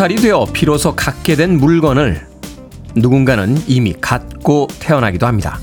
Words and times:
살이 0.00 0.16
되어 0.16 0.46
비로소 0.50 0.96
갖게 0.96 1.36
된 1.36 1.58
물건을 1.58 2.26
누군가는 2.96 3.62
이미 3.66 3.92
갖고 4.00 4.66
태어나기도 4.78 5.26
합니다. 5.26 5.60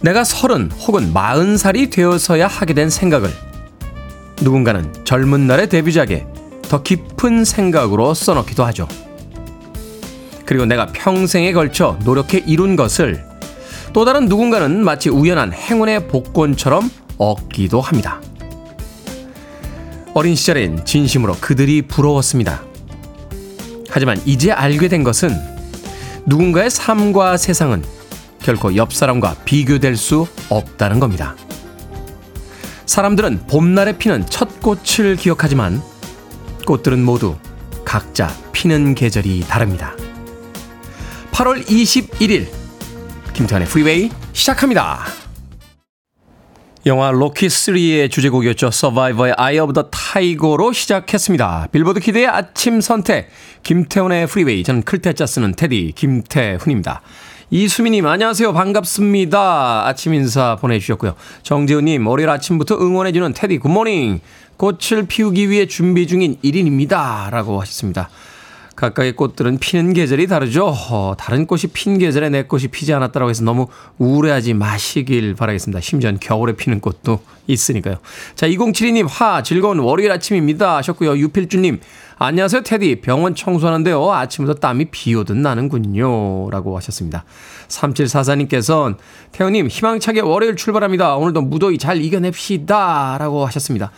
내가 0.00 0.24
서른 0.24 0.72
혹은 0.72 1.12
마흔 1.12 1.56
살이 1.56 1.88
되어서야 1.88 2.48
하게 2.48 2.74
된 2.74 2.90
생각을 2.90 3.30
누군가는 4.42 4.92
젊은 5.04 5.46
날의 5.46 5.68
데뷔작에 5.68 6.26
더 6.62 6.82
깊은 6.82 7.44
생각으로 7.44 8.12
써놓기도 8.12 8.64
하죠. 8.64 8.88
그리고 10.44 10.64
내가 10.64 10.86
평생에 10.86 11.52
걸쳐 11.52 11.96
노력해 12.02 12.42
이룬 12.44 12.74
것을 12.74 13.24
또 13.92 14.04
다른 14.04 14.26
누군가는 14.26 14.82
마치 14.82 15.10
우연한 15.10 15.52
행운의 15.52 16.08
복권처럼 16.08 16.90
얻기도 17.18 17.80
합니다. 17.80 18.20
어린 20.12 20.34
시절엔 20.34 20.84
진심으로 20.84 21.36
그들이 21.40 21.82
부러웠습니다. 21.82 22.68
하지만 23.90 24.20
이제 24.24 24.52
알게 24.52 24.88
된 24.88 25.02
것은 25.02 25.30
누군가의 26.26 26.70
삶과 26.70 27.36
세상은 27.36 27.82
결코 28.42 28.74
옆 28.76 28.92
사람과 28.92 29.36
비교될 29.44 29.96
수 29.96 30.26
없다는 30.48 31.00
겁니다. 31.00 31.36
사람들은 32.86 33.46
봄날에 33.46 33.96
피는 33.98 34.26
첫 34.26 34.60
꽃을 34.60 35.16
기억하지만 35.16 35.82
꽃들은 36.66 37.04
모두 37.04 37.36
각자 37.84 38.28
피는 38.52 38.94
계절이 38.94 39.46
다릅니다. 39.48 39.94
8월 41.32 41.64
21일 41.64 42.48
김태환의 43.32 43.68
프리웨이 43.68 44.10
시작합니다. 44.32 45.19
영화 46.86 47.10
로키 47.10 47.48
3의 47.48 48.10
주제곡이었죠. 48.10 48.70
서바이버의 48.70 49.34
Eye 49.38 49.60
of 49.60 49.74
the 49.74 49.84
Tiger로 49.90 50.72
시작했습니다. 50.72 51.68
빌보드 51.72 52.00
Kid의 52.00 52.26
아침 52.26 52.80
선택 52.80 53.28
김태훈의 53.62 54.26
프리웨이 54.26 54.64
저는 54.64 54.82
클 54.82 55.02
태 55.02 55.16
자 55.16 55.26
쓰는 55.26 55.52
테디 55.54 55.92
김태훈입니다. 55.94 57.02
이수미님 57.50 58.06
안녕하세요 58.06 58.54
반갑습니다. 58.54 59.88
아침 59.88 60.14
인사 60.14 60.56
보내주셨고요. 60.56 61.16
정재훈님 61.42 62.06
월요일 62.06 62.30
아침부터 62.30 62.76
응원해주는 62.76 63.34
테디 63.34 63.58
good 63.58 63.80
morning 63.80 64.20
꽃을 64.56 65.06
피우기 65.06 65.50
위해 65.50 65.66
준비 65.66 66.06
중인 66.06 66.38
1인입니다. 66.42 67.30
라고 67.30 67.60
하셨습니다. 67.60 68.08
각각의 68.80 69.12
꽃들은 69.12 69.58
피는 69.58 69.92
계절이 69.92 70.26
다르죠. 70.26 70.68
어, 70.68 71.14
다른 71.18 71.46
꽃이 71.46 71.64
핀 71.74 71.98
계절에 71.98 72.30
내 72.30 72.44
꽃이 72.44 72.68
피지 72.68 72.94
않았다고 72.94 73.28
해서 73.28 73.44
너무 73.44 73.66
우울해하지 73.98 74.54
마시길 74.54 75.34
바라겠습니다. 75.34 75.82
심지어 75.82 76.10
겨울에 76.18 76.54
피는 76.54 76.80
꽃도 76.80 77.20
있으니까요. 77.46 77.96
자, 78.34 78.48
2072님, 78.48 79.06
화, 79.06 79.42
즐거운 79.42 79.80
월요일 79.80 80.10
아침입니다. 80.12 80.78
하셨고요. 80.78 81.18
유필주님, 81.18 81.80
안녕하세요, 82.22 82.64
테디. 82.64 83.00
병원 83.00 83.34
청소하는데요. 83.34 84.12
아침부터 84.12 84.60
땀이 84.60 84.90
비 84.90 85.14
오듯 85.14 85.38
나는군요. 85.38 86.50
라고 86.50 86.76
하셨습니다. 86.76 87.24
3744님께서는 87.68 88.96
태우님, 89.32 89.68
희망차게 89.68 90.20
월요일 90.20 90.54
출발합니다. 90.54 91.16
오늘도 91.16 91.40
무더위 91.40 91.78
잘 91.78 92.02
이겨냅시다. 92.02 93.16
라고 93.18 93.46
하셨습니다. 93.46 93.90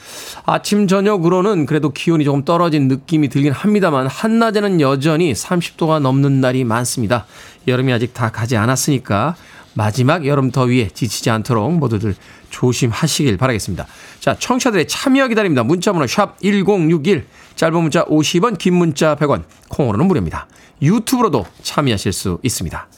아침, 0.47 0.87
저녁으로는 0.87 1.67
그래도 1.67 1.91
기온이 1.91 2.23
조금 2.23 2.45
떨어진 2.45 2.87
느낌이 2.87 3.29
들긴 3.29 3.51
합니다만, 3.51 4.07
한낮에는 4.07 4.81
여전히 4.81 5.33
30도가 5.33 5.99
넘는 5.99 6.41
날이 6.41 6.63
많습니다. 6.63 7.27
여름이 7.67 7.93
아직 7.93 8.15
다 8.15 8.31
가지 8.31 8.57
않았으니까 8.57 9.35
마지막 9.75 10.27
여름 10.27 10.51
더위에 10.51 10.89
지치지 10.93 11.31
않도록 11.31 11.73
모두들 11.75 12.15
조심하시길 12.51 13.37
바라겠습니다. 13.37 13.87
자, 14.21 14.37
청취자들의 14.39 14.87
참여 14.89 15.29
기다립니다. 15.29 15.63
문자번호 15.63 16.07
샵 16.07 16.39
1061, 16.41 17.27
짧은 17.57 17.81
문자 17.81 18.05
50원, 18.05 18.59
긴 18.59 18.75
문자 18.75 19.17
100원, 19.17 19.45
콩으로는 19.69 20.07
무료입니다. 20.07 20.47
유튜브로도 20.83 21.47
참여하실 21.63 22.13
수 22.13 22.39
있습니다. 22.43 22.89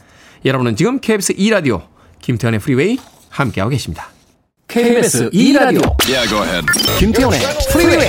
여러분은 0.45 0.77
지금 0.77 0.99
KBS 0.99 1.35
2라디오 1.35 1.83
김태훈의 2.21 2.61
프리웨이 2.61 2.99
함께하고 3.31 3.71
계십니다. 3.71 4.09
KBS 4.69 5.31
2라디오 5.31 5.95
yeah, 6.09 6.29
김태훈의 6.99 7.41
프리웨이 7.73 8.09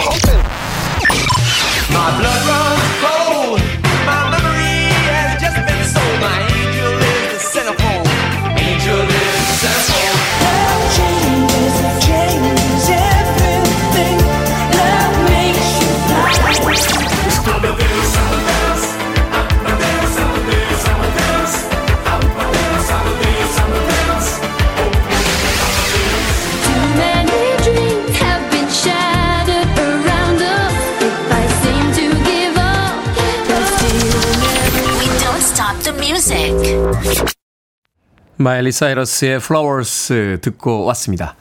마일리 38.46 38.72
사이러스의 38.72 39.38
Flowers 39.38 40.38
듣고 40.40 40.84
왔습니다. 40.86 41.36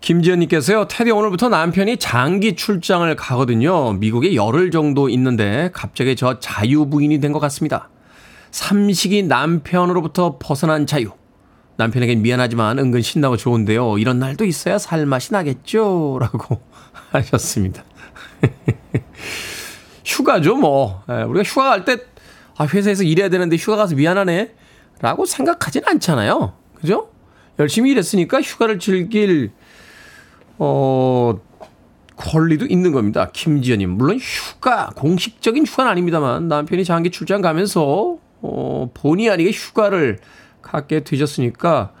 김지연님께서요, 0.00 0.86
테디 0.86 1.10
오늘부터 1.10 1.48
남편이 1.48 1.96
장기 1.96 2.54
출장을 2.54 3.16
가거든요. 3.16 3.94
미국에 3.94 4.36
열흘 4.36 4.70
정도 4.70 5.08
있는데 5.08 5.70
갑자기 5.72 6.14
저 6.14 6.38
자유부인이 6.38 7.18
된 7.18 7.32
것 7.32 7.40
같습니다. 7.40 7.88
삼식이 8.52 9.24
남편으로부터 9.24 10.38
벗어난 10.38 10.86
자유. 10.86 11.10
남편에겐 11.78 12.22
미안하지만 12.22 12.78
은근 12.78 13.02
신나고 13.02 13.36
좋은데요. 13.36 13.98
이런 13.98 14.20
날도 14.20 14.44
있어야 14.44 14.78
살맛이 14.78 15.32
나겠죠? 15.32 16.18
라고 16.20 16.62
하셨습니다. 17.10 17.82
휴가죠, 20.06 20.54
뭐. 20.54 21.02
예, 21.10 21.22
우리가 21.24 21.42
휴가 21.42 21.70
갈 21.70 21.84
때, 21.84 21.96
아, 22.56 22.66
회사에서 22.66 23.02
일해야 23.02 23.30
되는데 23.30 23.56
휴가 23.56 23.76
가서 23.76 23.96
미안하네. 23.96 24.59
라고 25.00 25.24
생각하진 25.24 25.82
않잖아요. 25.86 26.52
그죠? 26.74 27.08
열심히 27.58 27.90
일했으니까 27.90 28.40
휴가를 28.40 28.78
즐길, 28.78 29.52
어, 30.58 31.38
권리도 32.16 32.66
있는 32.66 32.92
겁니다. 32.92 33.30
김지연님. 33.32 33.90
물론 33.90 34.18
휴가, 34.18 34.90
공식적인 34.96 35.66
휴가는 35.66 35.90
아닙니다만 35.90 36.48
남편이 36.48 36.84
장기 36.84 37.10
출장 37.10 37.40
가면서, 37.40 38.18
어, 38.42 38.90
본의 38.92 39.30
아니게 39.30 39.50
휴가를 39.50 40.18
갖게 40.62 41.02
되셨으니까 41.02 41.92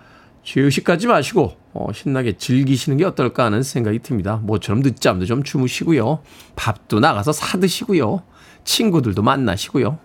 죄의식 0.42 0.84
가지 0.84 1.06
마시고, 1.06 1.56
어, 1.72 1.86
신나게 1.94 2.36
즐기시는 2.36 2.98
게 2.98 3.04
어떨까 3.04 3.44
하는 3.44 3.62
생각이 3.62 4.00
듭니다. 4.00 4.40
모처럼 4.42 4.80
늦잠도 4.82 5.24
좀 5.24 5.42
주무시고요. 5.42 6.20
밥도 6.56 7.00
나가서 7.00 7.32
사드시고요. 7.32 8.22
친구들도 8.64 9.22
만나시고요. 9.22 9.98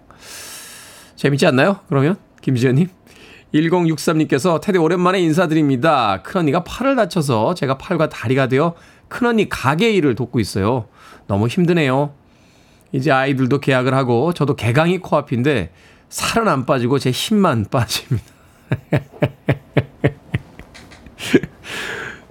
재밌지 1.16 1.46
않나요? 1.48 1.80
그러면? 1.88 2.18
김지현님. 2.46 2.88
1063님께서 3.56 4.62
테디 4.62 4.78
오랜만에 4.78 5.20
인사드립니다. 5.20 6.22
큰언니가 6.22 6.64
팔을 6.64 6.96
다쳐서 6.96 7.56
제가 7.56 7.80
팔과 7.80 8.10
다리가 8.10 8.48
되어 8.48 8.76
큰언니 9.08 9.50
가게 9.50 9.92
일을 9.92 10.14
돕고 10.14 10.40
있어요. 10.40 10.88
너무 11.26 11.48
힘드네요. 11.48 12.14
이제 12.92 13.12
아이들도 13.12 13.60
계약을 13.60 13.96
하고 13.96 14.32
저도 14.32 14.56
개강이 14.56 15.00
코앞인데 15.00 15.72
살은 16.10 16.48
안 16.48 16.68
빠지고 16.68 17.00
제 17.00 17.10
힘만 17.10 17.66
빠집니다. 17.72 18.26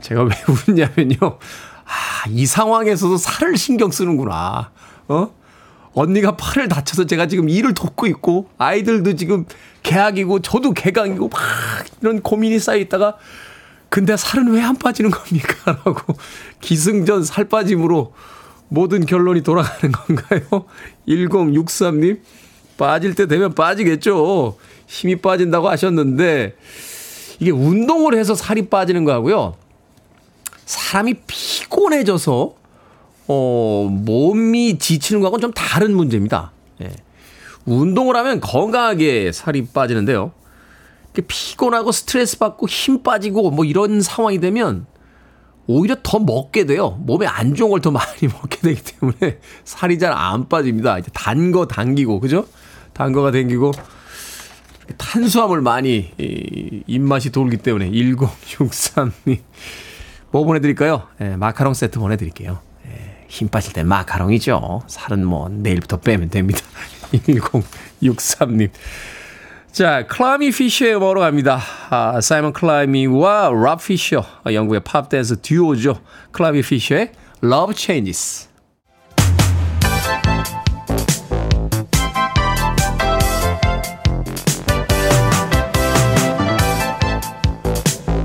제가 0.01 0.23
왜 0.23 0.31
웃냐면요. 0.69 1.17
아, 1.21 2.29
이 2.29 2.47
상황에서도 2.47 3.17
살을 3.17 3.57
신경 3.57 3.91
쓰는구나. 3.91 4.71
어? 5.09 5.35
언니가 5.95 6.37
팔을 6.37 6.69
다쳐서 6.69 7.07
제가 7.07 7.27
지금 7.27 7.49
일을 7.49 7.73
돕고 7.75 8.07
있고 8.09 8.49
아이들도 8.59 9.15
지금 9.17 9.47
계약이고 9.83 10.41
저도 10.41 10.73
개강이고 10.73 11.29
막 11.29 11.41
이런 12.01 12.21
고민이 12.21 12.59
쌓여 12.59 12.77
있다가 12.79 13.17
근데 13.89 14.17
살은 14.17 14.49
왜 14.53 14.61
안 14.61 14.77
빠지는 14.77 15.11
겁니까? 15.11 15.55
라고 15.85 16.17
기승전 16.61 17.23
살 17.25 17.45
빠짐으로 17.45 18.13
모든 18.69 19.07
결론이 19.07 19.43
돌아가는 19.43 19.93
건가요? 19.93 20.67
1063님 21.07 22.21
빠질 22.77 23.15
때 23.15 23.27
되면 23.29 23.55
빠지겠죠. 23.55 24.57
힘이 24.89 25.17
빠진다고 25.17 25.69
하셨는데 25.69 26.57
이게 27.39 27.51
운동을 27.53 28.15
해서 28.19 28.35
살이 28.35 28.69
빠지는 28.69 29.05
거하고요. 29.05 29.55
사람이 30.67 31.15
피곤해져서 31.27 32.55
어, 33.29 33.89
몸이 33.91 34.79
지치는 34.79 35.21
거하고는 35.21 35.41
좀 35.41 35.53
다른 35.53 35.95
문제입니다. 35.97 36.53
예. 36.83 36.91
운동을 37.65 38.17
하면 38.17 38.41
건강하게 38.41 39.33
살이 39.33 39.67
빠지는데요. 39.67 40.33
피곤하고 41.27 41.93
스트레스 41.93 42.39
받고 42.39 42.67
힘 42.69 43.03
빠지고 43.03 43.51
뭐 43.51 43.65
이런 43.65 44.01
상황이 44.03 44.41
되면 44.41 44.87
오히려 45.67 45.97
더 46.03 46.19
먹게 46.19 46.67
돼요. 46.67 46.99
몸에 47.01 47.27
안 47.27 47.55
좋은 47.55 47.71
걸 47.71 47.81
더 47.81 47.91
많이 47.91 48.21
먹게 48.29 48.59
되기 48.61 48.83
때문에 48.83 49.39
살이 49.65 49.99
잘 49.99 50.13
안 50.13 50.49
빠집니다. 50.49 50.99
이제 50.99 51.11
단 51.15 51.53
거 51.53 51.67
당기고, 51.67 52.21
그죠? 52.21 52.47
단 52.93 53.13
거가 53.13 53.31
당기고, 53.31 53.73
탄수화물 54.99 55.63
많이 55.63 56.13
이, 56.19 56.83
입맛이 56.87 57.31
돌기 57.31 57.57
때문에 57.59 57.91
1063님. 57.91 59.39
뭐 60.31 60.45
보내드릴까요? 60.45 61.05
예, 61.23 61.37
마카롱 61.37 61.73
세트 61.75 61.99
보내드릴게요. 61.99 62.59
예, 63.35 63.39
힘 63.39 63.49
빠질 63.49 63.73
때 63.73 63.83
마카롱이죠. 63.83 64.83
살은 64.87 65.27
뭐 65.27 65.49
내일부터 65.49 65.99
빼면 65.99 66.31
됩니다. 66.31 66.61
1063님. 67.13 68.71
자, 69.73 70.07
클라미 70.07 70.53
피셔의 70.53 70.97
음악으로 70.97 71.21
갑니다. 71.21 71.61
아, 71.91 72.21
사이먼 72.21 72.53
클라미와 72.53 73.51
랍 73.51 73.85
피셔, 73.85 74.25
영국의 74.47 74.81
팝 74.85 75.09
댄스 75.09 75.41
듀오죠. 75.41 76.01
클라미 76.31 76.63
피셔의 76.63 77.11
Love 77.43 77.75
Changes. 77.77 78.49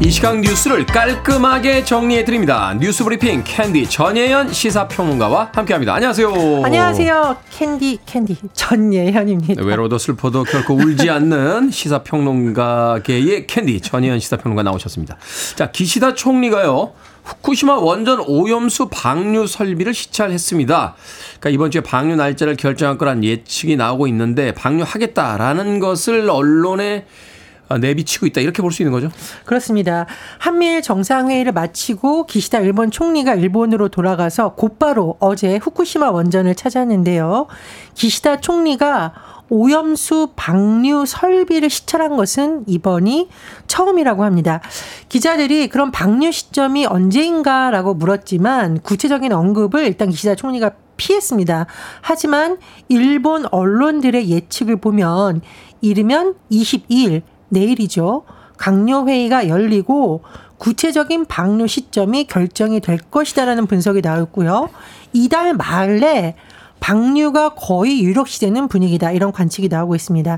이 0.10 0.12
시각 0.12 0.40
뉴스를 0.40 0.88
깔끔하게 0.88 1.84
정리해 1.84 2.26
드립니다. 2.26 2.76
뉴스 2.80 3.04
브리핑 3.04 3.44
캔디 3.46 3.88
전예현 3.92 4.52
시사평론가와 4.52 5.52
함께합니다. 5.54 5.94
안녕하세요. 5.94 6.64
안녕하세요. 6.64 7.38
캔디 7.52 8.00
캔디 8.08 8.38
전예현입니다. 8.54 9.64
외로워도 9.64 10.00
슬퍼도 10.00 10.46
결코 10.46 10.74
울지 10.74 11.12
않는 11.12 11.70
시사평론가계의 11.70 13.46
캔디 13.46 13.82
전예현 13.82 14.20
시사평론가 14.20 14.64
나오셨습니다. 14.64 15.18
자 15.56 15.70
기시다 15.70 16.16
총리가요. 16.16 16.94
후쿠시마 17.26 17.76
원전 17.76 18.20
오염수 18.20 18.90
방류 18.92 19.46
설비를 19.46 19.94
시찰했습니다. 19.94 20.96
그러니까 21.40 21.50
이번 21.52 21.70
주에 21.70 21.82
방류 21.82 22.16
날짜를 22.16 22.56
결정할 22.56 22.98
거란 22.98 23.24
예측이 23.24 23.76
나오고 23.76 24.08
있는데 24.08 24.56
방류하겠다라는 24.56 25.80
것을 25.80 26.28
언론에 26.32 27.06
아, 27.06 27.39
내비치고 27.78 28.26
있다 28.28 28.42
이렇게 28.42 28.62
볼 28.62 28.72
수 28.72 28.82
있는 28.82 28.92
거죠? 28.92 29.12
그렇습니다. 29.46 30.06
한미일 30.38 30.82
정상회의를 30.82 31.52
마치고 31.52 32.26
기시다 32.26 32.60
일본 32.60 32.92
총리가 32.92 33.36
일본으로 33.36 33.90
돌아가서 33.90 34.56
곧바로 34.56 35.18
어제 35.20 35.58
후쿠시마 35.58 36.12
원전을 36.12 36.56
찾았는데요. 36.56 37.48
기시다 37.96 38.40
총리가 38.42 39.14
오염수 39.50 40.30
방류 40.36 41.06
설비를 41.08 41.70
시찰한 41.70 42.16
것은 42.16 42.64
이번이 42.68 43.30
처음이라고 43.68 44.24
합니다. 44.24 44.62
기자들이 45.10 45.70
그런 45.70 45.92
방류 45.92 46.32
시점이 46.32 46.86
언제인가라고 46.86 47.96
물었지만 47.96 48.82
구체적인 48.82 49.34
언급을 49.34 49.86
일단 49.86 50.10
기시다 50.10 50.36
총리가 50.36 50.72
피했습니다. 50.98 51.66
하지만 52.02 52.58
일본 52.90 53.46
언론들의 53.50 54.30
예측을 54.30 54.76
보면 54.76 55.42
이르면 55.82 56.36
22일 56.52 57.24
내일이죠. 57.50 58.24
강요회의가 58.58 59.48
열리고 59.48 60.22
구체적인 60.58 61.26
방류 61.26 61.68
시점이 61.68 62.26
결정이 62.26 62.82
될 62.82 62.98
것이다라는 62.98 63.66
분석이 63.68 64.02
나왔고요. 64.02 64.70
이달 65.14 65.54
말에 65.54 66.36
방류가 66.80 67.56
거의 67.56 68.04
유력시되는 68.04 68.68
분위기다. 68.68 69.12
이런 69.12 69.32
관측이 69.32 69.68
나오고 69.70 69.96
있습니다. 69.96 70.38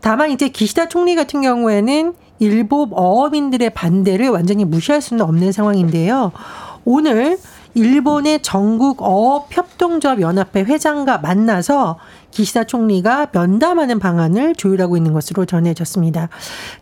다만 0.00 0.30
이제 0.30 0.48
기시다 0.48 0.88
총리 0.88 1.14
같은 1.14 1.42
경우에는 1.42 2.14
일부 2.38 2.88
어업인들의 2.90 3.70
반대를 3.70 4.28
완전히 4.28 4.64
무시할 4.64 5.00
수는 5.00 5.24
없는 5.24 5.52
상황인데요. 5.52 6.32
오늘 6.84 7.38
일본의 7.74 8.40
전국 8.42 9.02
어업협동조합 9.02 10.20
연합회 10.20 10.62
회장과 10.62 11.18
만나서 11.18 11.98
기시다 12.36 12.64
총리가 12.64 13.28
면담하는 13.32 13.98
방안을 13.98 14.56
조율하고 14.56 14.98
있는 14.98 15.14
것으로 15.14 15.46
전해졌습니다. 15.46 16.28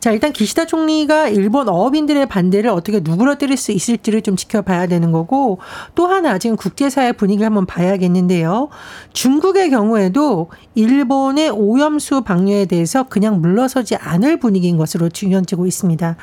자, 0.00 0.10
일단 0.10 0.32
기시다 0.32 0.66
총리가 0.66 1.28
일본 1.28 1.68
어업인들의 1.68 2.26
반대를 2.26 2.70
어떻게 2.70 2.98
누그러뜨릴 2.98 3.56
수 3.56 3.70
있을지를 3.70 4.22
좀 4.22 4.34
지켜봐야 4.34 4.88
되는 4.88 5.12
거고 5.12 5.58
또 5.94 6.08
하나 6.08 6.38
지금 6.38 6.56
국제사회 6.56 7.12
분위기를 7.12 7.46
한번 7.46 7.66
봐야겠는데요. 7.66 8.68
중국의 9.12 9.70
경우에도 9.70 10.50
일본의 10.74 11.50
오염수 11.50 12.22
방류에 12.22 12.64
대해서 12.64 13.04
그냥 13.04 13.40
물러서지 13.40 13.94
않을 13.94 14.40
분위기인 14.40 14.76
것으로 14.76 15.08
주연지고 15.08 15.66
있습니다. 15.66 16.16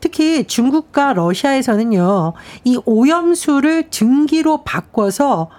특히 0.00 0.44
중국과 0.44 1.12
러시아에서는요, 1.12 2.32
이 2.64 2.80
오염수를 2.86 3.90
증기로 3.90 4.64
바꿔서 4.64 5.50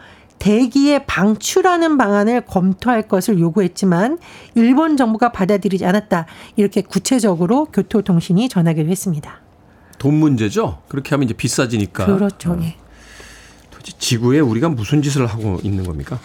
대기에 0.41 1.05
방출하는 1.05 1.99
방안을 1.99 2.41
검토할 2.47 3.03
것을 3.03 3.39
요구했지만 3.39 4.17
일본 4.55 4.97
정부가 4.97 5.31
받아들이지 5.31 5.85
않았다. 5.85 6.25
이렇게 6.55 6.81
구체적으로 6.81 7.65
교토통신이 7.65 8.49
전하기로 8.49 8.89
했습니다. 8.89 9.39
돈 9.99 10.15
문제죠? 10.15 10.79
그렇게 10.87 11.11
하면 11.11 11.25
이제 11.25 11.35
비싸지니까. 11.35 12.07
그렇죠. 12.07 12.57
예. 12.63 12.75
도대체 13.69 13.95
지구에 13.99 14.39
우리가 14.39 14.69
무슨 14.69 15.03
짓을 15.03 15.27
하고 15.27 15.59
있는 15.61 15.83
겁니까? 15.83 16.19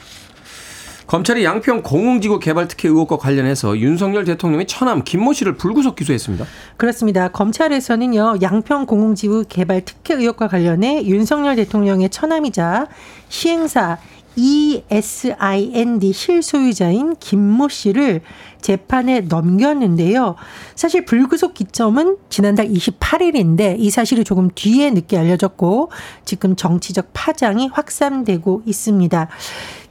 검찰이 1.06 1.44
양평 1.44 1.82
공흥지구 1.82 2.40
개발 2.40 2.66
특혜 2.66 2.88
의혹과 2.88 3.18
관련해서 3.18 3.78
윤석열 3.78 4.24
대통령의 4.24 4.66
처남 4.66 5.04
김모 5.04 5.32
씨를 5.34 5.56
불구속 5.56 5.94
기소했습니다. 5.94 6.44
그렇습니다. 6.76 7.28
검찰에서는요. 7.28 8.38
양평 8.42 8.86
공흥지구 8.86 9.44
개발 9.48 9.84
특혜 9.84 10.14
의혹과 10.14 10.48
관련해 10.48 11.04
윤석열 11.04 11.54
대통령의 11.56 12.10
처남이자 12.10 12.88
시행사 13.28 13.98
ESIND 14.36 16.12
실소유자인 16.12 17.16
김모 17.18 17.68
씨를 17.68 18.20
재판에 18.60 19.20
넘겼는데요. 19.20 20.34
사실 20.74 21.04
불구속 21.04 21.54
기점은 21.54 22.18
지난달 22.28 22.68
28일인데 22.68 23.76
이 23.78 23.90
사실이 23.90 24.24
조금 24.24 24.50
뒤에 24.54 24.90
늦게 24.90 25.16
알려졌고 25.16 25.90
지금 26.24 26.54
정치적 26.54 27.10
파장이 27.14 27.68
확산되고 27.68 28.62
있습니다. 28.66 29.28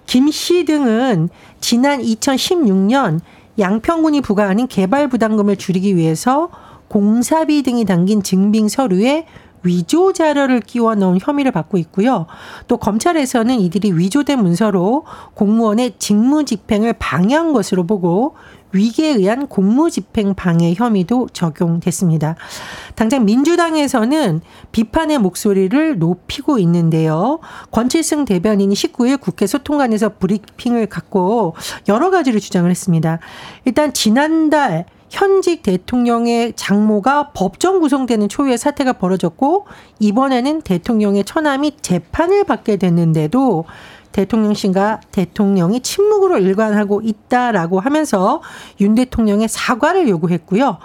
김 0.06 0.30
씨 0.32 0.66
등은 0.66 1.30
지난 1.60 2.02
2016년 2.02 3.20
양평군이 3.58 4.22
부과하는 4.22 4.68
개발 4.68 5.08
부담금을 5.08 5.56
줄이기 5.56 5.96
위해서 5.96 6.50
공사비 6.88 7.64
등이 7.64 7.86
담긴 7.86 8.22
증빙 8.22 8.68
서류에 8.68 9.26
위조 9.66 10.14
자료를 10.14 10.62
끼워 10.62 10.96
넣은 10.96 11.20
혐의를 11.22 11.52
받고 11.52 11.78
있고요. 11.80 12.28
또 12.68 12.78
검찰에서는 12.78 13.60
이들이 13.60 13.92
위조된 13.92 14.40
문서로 14.42 15.06
공무원의 15.34 15.96
직무 16.00 16.46
집행을 16.46 16.94
방해한 16.94 17.54
것으로 17.54 17.86
보고 17.86 18.36
위계에 18.76 19.14
의한 19.14 19.48
공무집행 19.48 20.36
방해 20.36 20.74
혐의도 20.76 21.30
적용됐습니다. 21.32 22.36
당장 22.96 23.24
민주당에서는 23.26 24.42
비판의 24.72 25.18
목소리를 25.20 25.98
높이고 25.98 26.60
있는데요. 26.60 27.40
권칠승 27.72 28.26
대변인이 28.26 28.76
19일 28.76 29.20
국회 29.22 29.48
소통관에서 29.48 30.18
브리핑을 30.20 30.88
갖고 30.88 31.56
여러 31.88 32.12
가지를 32.12 32.40
주장을 32.42 32.70
했습니다. 32.70 33.20
일단 33.64 33.94
지난달 33.94 34.86
현직 35.16 35.64
대통령의 35.64 36.52
장모가 36.58 37.32
법정 37.32 37.80
구성되는 37.80 38.28
초유의 38.28 38.58
사태가 38.58 38.94
벌어졌고 38.94 39.66
이번에는 40.00 40.62
대통령의 40.62 41.24
처남이 41.24 41.78
재판을 41.82 42.44
받게 42.44 42.76
됐는데도 42.76 43.64
대통령실과 44.12 45.00
대통령이 45.14 45.80
침묵으로 45.80 46.38
일관하고 46.40 47.02
있다라고 47.02 47.80
하면서 47.80 48.42
윤 48.82 48.96
대통령의 48.96 49.48
사과를 49.48 50.10
요구했고요. 50.10 50.80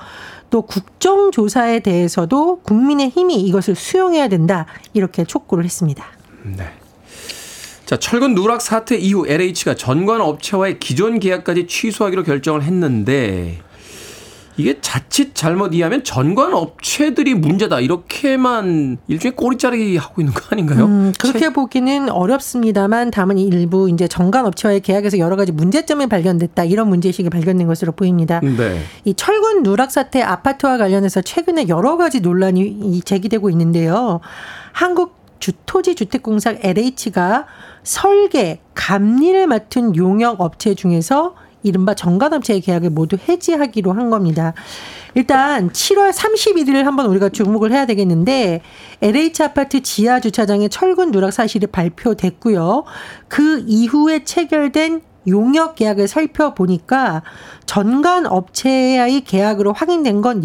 또 0.50 0.62
국정조사에 0.62 1.80
대해서도 1.80 2.60
국민의 2.60 3.08
힘이 3.08 3.34
이것을 3.34 3.74
수용해야 3.74 4.28
된다. 4.28 4.66
이렇게 4.92 5.24
촉구를 5.24 5.64
했습니다. 5.64 6.04
네. 6.44 6.70
자, 7.84 7.96
철근 7.96 8.36
누락 8.36 8.62
사태 8.62 8.96
이후 8.96 9.26
LH가 9.26 9.74
전관 9.74 10.20
업체와의 10.20 10.78
기존 10.78 11.18
계약까지 11.18 11.66
취소하기로 11.66 12.22
결정을 12.22 12.62
했는데 12.62 13.60
이게 14.60 14.78
자칫 14.80 15.34
잘못 15.34 15.74
이해하면 15.74 16.04
전관 16.04 16.52
업체들이 16.52 17.34
문제다 17.34 17.80
이렇게만 17.80 18.98
일종의 19.08 19.34
꼬리자르기 19.34 19.96
하고 19.96 20.20
있는 20.20 20.34
거 20.34 20.42
아닌가요? 20.50 20.84
음, 20.84 21.12
그렇게 21.18 21.38
제... 21.40 21.50
보기는 21.50 22.10
어렵습니다만 22.10 23.10
다만 23.10 23.38
일부 23.38 23.88
이제 23.88 24.06
전관 24.06 24.44
업체와의 24.46 24.80
계약에서 24.80 25.18
여러 25.18 25.36
가지 25.36 25.52
문제점이 25.52 26.08
발견됐다 26.08 26.64
이런 26.64 26.88
문제의식이 26.88 27.30
발견된 27.30 27.66
것으로 27.66 27.92
보입니다. 27.92 28.40
네. 28.40 28.80
이 29.04 29.14
철근 29.14 29.62
누락 29.62 29.90
사태 29.90 30.20
아파트와 30.20 30.76
관련해서 30.76 31.22
최근에 31.22 31.68
여러 31.68 31.96
가지 31.96 32.20
논란이 32.20 33.00
제기되고 33.04 33.48
있는데요. 33.50 34.20
한국 34.72 35.20
주토지 35.40 35.94
주택공사 35.94 36.54
LH가 36.60 37.46
설계, 37.82 38.60
감리를 38.74 39.46
맡은 39.46 39.96
용역 39.96 40.40
업체 40.42 40.74
중에서 40.74 41.34
이른바 41.62 41.94
정관업체의 41.94 42.60
계약을 42.60 42.90
모두 42.90 43.16
해지하기로 43.28 43.92
한 43.92 44.10
겁니다. 44.10 44.54
일단 45.14 45.70
7월 45.70 46.12
31일을 46.12 46.84
한번 46.84 47.06
우리가 47.06 47.28
주목을 47.28 47.72
해야 47.72 47.86
되겠는데 47.86 48.62
LH 49.00 49.42
아파트 49.42 49.82
지하 49.82 50.20
주차장의 50.20 50.68
철근 50.68 51.10
누락 51.10 51.32
사실이 51.32 51.66
발표됐고요. 51.68 52.84
그 53.28 53.64
이후에 53.66 54.24
체결된 54.24 55.02
용역 55.28 55.74
계약을 55.74 56.08
살펴보니까 56.08 57.22
전관 57.66 58.26
업체와의 58.26 59.22
계약으로 59.22 59.72
확인된 59.72 60.22
건 60.22 60.44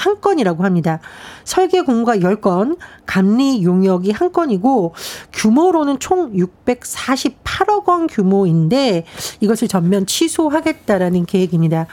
11건이라고 0.00 0.60
합니다. 0.60 1.00
설계 1.44 1.82
공고가 1.82 2.16
10건, 2.16 2.78
감리 3.06 3.62
용역이 3.62 4.12
1건이고 4.12 4.92
규모로는 5.32 5.98
총 5.98 6.32
648억 6.32 7.88
원 7.88 8.06
규모인데 8.06 9.04
이것을 9.40 9.68
전면 9.68 10.06
취소하겠다라는 10.06 11.26
계획입니다. 11.26 11.86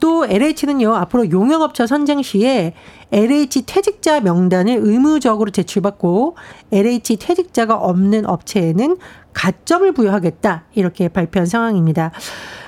또 0.00 0.26
LH는요, 0.26 0.94
앞으로 0.94 1.30
용역업체 1.30 1.86
선정 1.86 2.20
시에 2.22 2.74
LH 3.12 3.62
퇴직자 3.66 4.20
명단을 4.20 4.78
의무적으로 4.80 5.50
제출받고 5.50 6.36
LH 6.72 7.16
퇴직자가 7.16 7.74
없는 7.74 8.26
업체에는 8.26 8.96
가점을 9.32 9.90
부여하겠다. 9.92 10.64
이렇게 10.74 11.08
발표한 11.08 11.46
상황입니다. 11.46 12.12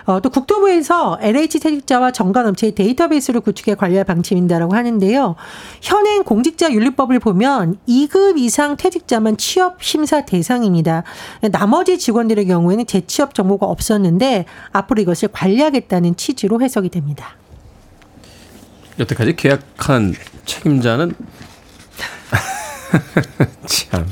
어, 0.04 0.20
또 0.20 0.30
국토부에서 0.30 1.18
LH 1.20 1.60
퇴직자와 1.60 2.12
정관업체의 2.12 2.74
데이터베이스를 2.74 3.40
구축해 3.40 3.74
관리할 3.74 4.04
방침인다라고 4.04 4.74
하는데요. 4.74 5.34
현행 5.82 6.22
공직자 6.22 6.72
윤리법을 6.72 7.18
보면 7.18 7.78
2급 7.88 8.38
이상 8.38 8.76
퇴직자만 8.76 9.36
취업 9.36 9.82
심사 9.82 10.24
대상입니다. 10.24 11.02
나머지 11.50 11.98
직원들의 11.98 12.46
경우에는 12.46 12.86
재취업 12.86 13.34
정보가 13.34 13.66
없었는데 13.66 14.44
앞으로 14.72 15.02
이것을 15.02 15.28
관리하겠다는 15.32 16.16
취지로 16.16 16.60
해석이 16.60 16.90
됩니다. 16.90 17.36
여태까지 18.98 19.36
계약한 19.36 20.14
책임자는 20.44 21.14
참. 23.66 24.06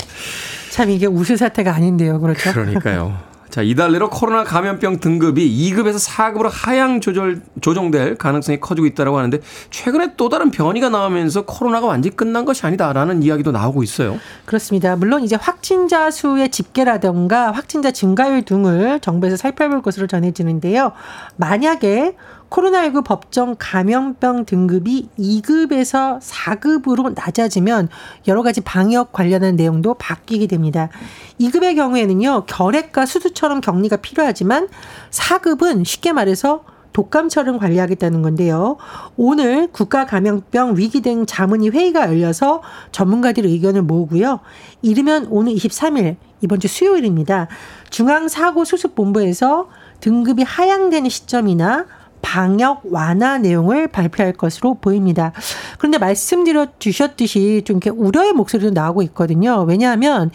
참 0.70 0.90
이게 0.90 1.06
우수 1.06 1.36
사태가 1.36 1.74
아닌데요. 1.74 2.20
그렇죠? 2.20 2.52
그러니까요. 2.52 3.34
자, 3.54 3.62
이달 3.62 3.92
내로 3.92 4.10
코로나 4.10 4.42
감염병 4.42 4.98
등급이 4.98 5.48
2급에서 5.70 6.04
4급으로 6.04 6.48
하향 6.50 7.00
조절, 7.00 7.40
조정될 7.60 8.16
가능성이 8.16 8.58
커지고 8.58 8.88
있다고 8.88 9.16
하는데 9.16 9.38
최근에 9.70 10.14
또 10.16 10.28
다른 10.28 10.50
변이가 10.50 10.88
나오면서 10.88 11.42
코로나가 11.42 11.86
완전히 11.86 12.16
끝난 12.16 12.44
것이 12.44 12.66
아니다라는 12.66 13.22
이야기도 13.22 13.52
나오고 13.52 13.84
있어요. 13.84 14.18
그렇습니다. 14.44 14.96
물론 14.96 15.22
이제 15.22 15.36
확진자 15.36 16.10
수의 16.10 16.48
집계라든가 16.48 17.52
확진자 17.52 17.92
증가율 17.92 18.42
등을 18.42 18.98
정부에서 18.98 19.36
살펴볼 19.36 19.82
것으로 19.82 20.08
전해지는데요. 20.08 20.90
만약에 21.36 22.16
코로나19 22.54 23.02
법정 23.02 23.56
감염병 23.58 24.44
등급이 24.44 25.08
2급에서 25.18 26.20
4급으로 26.20 27.12
낮아지면 27.14 27.88
여러 28.28 28.42
가지 28.42 28.60
방역 28.60 29.12
관련한 29.12 29.56
내용도 29.56 29.94
바뀌게 29.94 30.46
됩니다. 30.46 30.88
2급의 31.40 31.74
경우에는요, 31.74 32.44
결핵과 32.46 33.06
수두처럼 33.06 33.60
격리가 33.60 33.96
필요하지만 33.96 34.68
4급은 35.10 35.84
쉽게 35.84 36.12
말해서 36.12 36.64
독감처럼 36.92 37.58
관리하겠다는 37.58 38.22
건데요. 38.22 38.76
오늘 39.16 39.66
국가감염병 39.72 40.76
위기 40.76 41.00
등 41.00 41.26
자문위 41.26 41.70
회의가 41.70 42.06
열려서 42.06 42.62
전문가들의 42.92 43.50
의견을 43.50 43.82
모으고요. 43.82 44.38
이르면 44.80 45.26
오늘 45.28 45.54
23일 45.54 46.14
이번 46.40 46.60
주 46.60 46.68
수요일입니다. 46.68 47.48
중앙사고수습본부에서 47.90 49.68
등급이 49.98 50.44
하향되는 50.44 51.10
시점이나 51.10 51.86
방역 52.24 52.80
완화 52.90 53.36
내용을 53.36 53.86
발표할 53.86 54.32
것으로 54.32 54.74
보입니다. 54.74 55.32
그런데 55.76 55.98
말씀드려 55.98 56.68
주셨듯이 56.78 57.62
좀 57.66 57.76
이렇게 57.76 57.90
우려의 57.90 58.32
목소리도 58.32 58.70
나오고 58.70 59.02
있거든요. 59.02 59.62
왜냐하면 59.68 60.30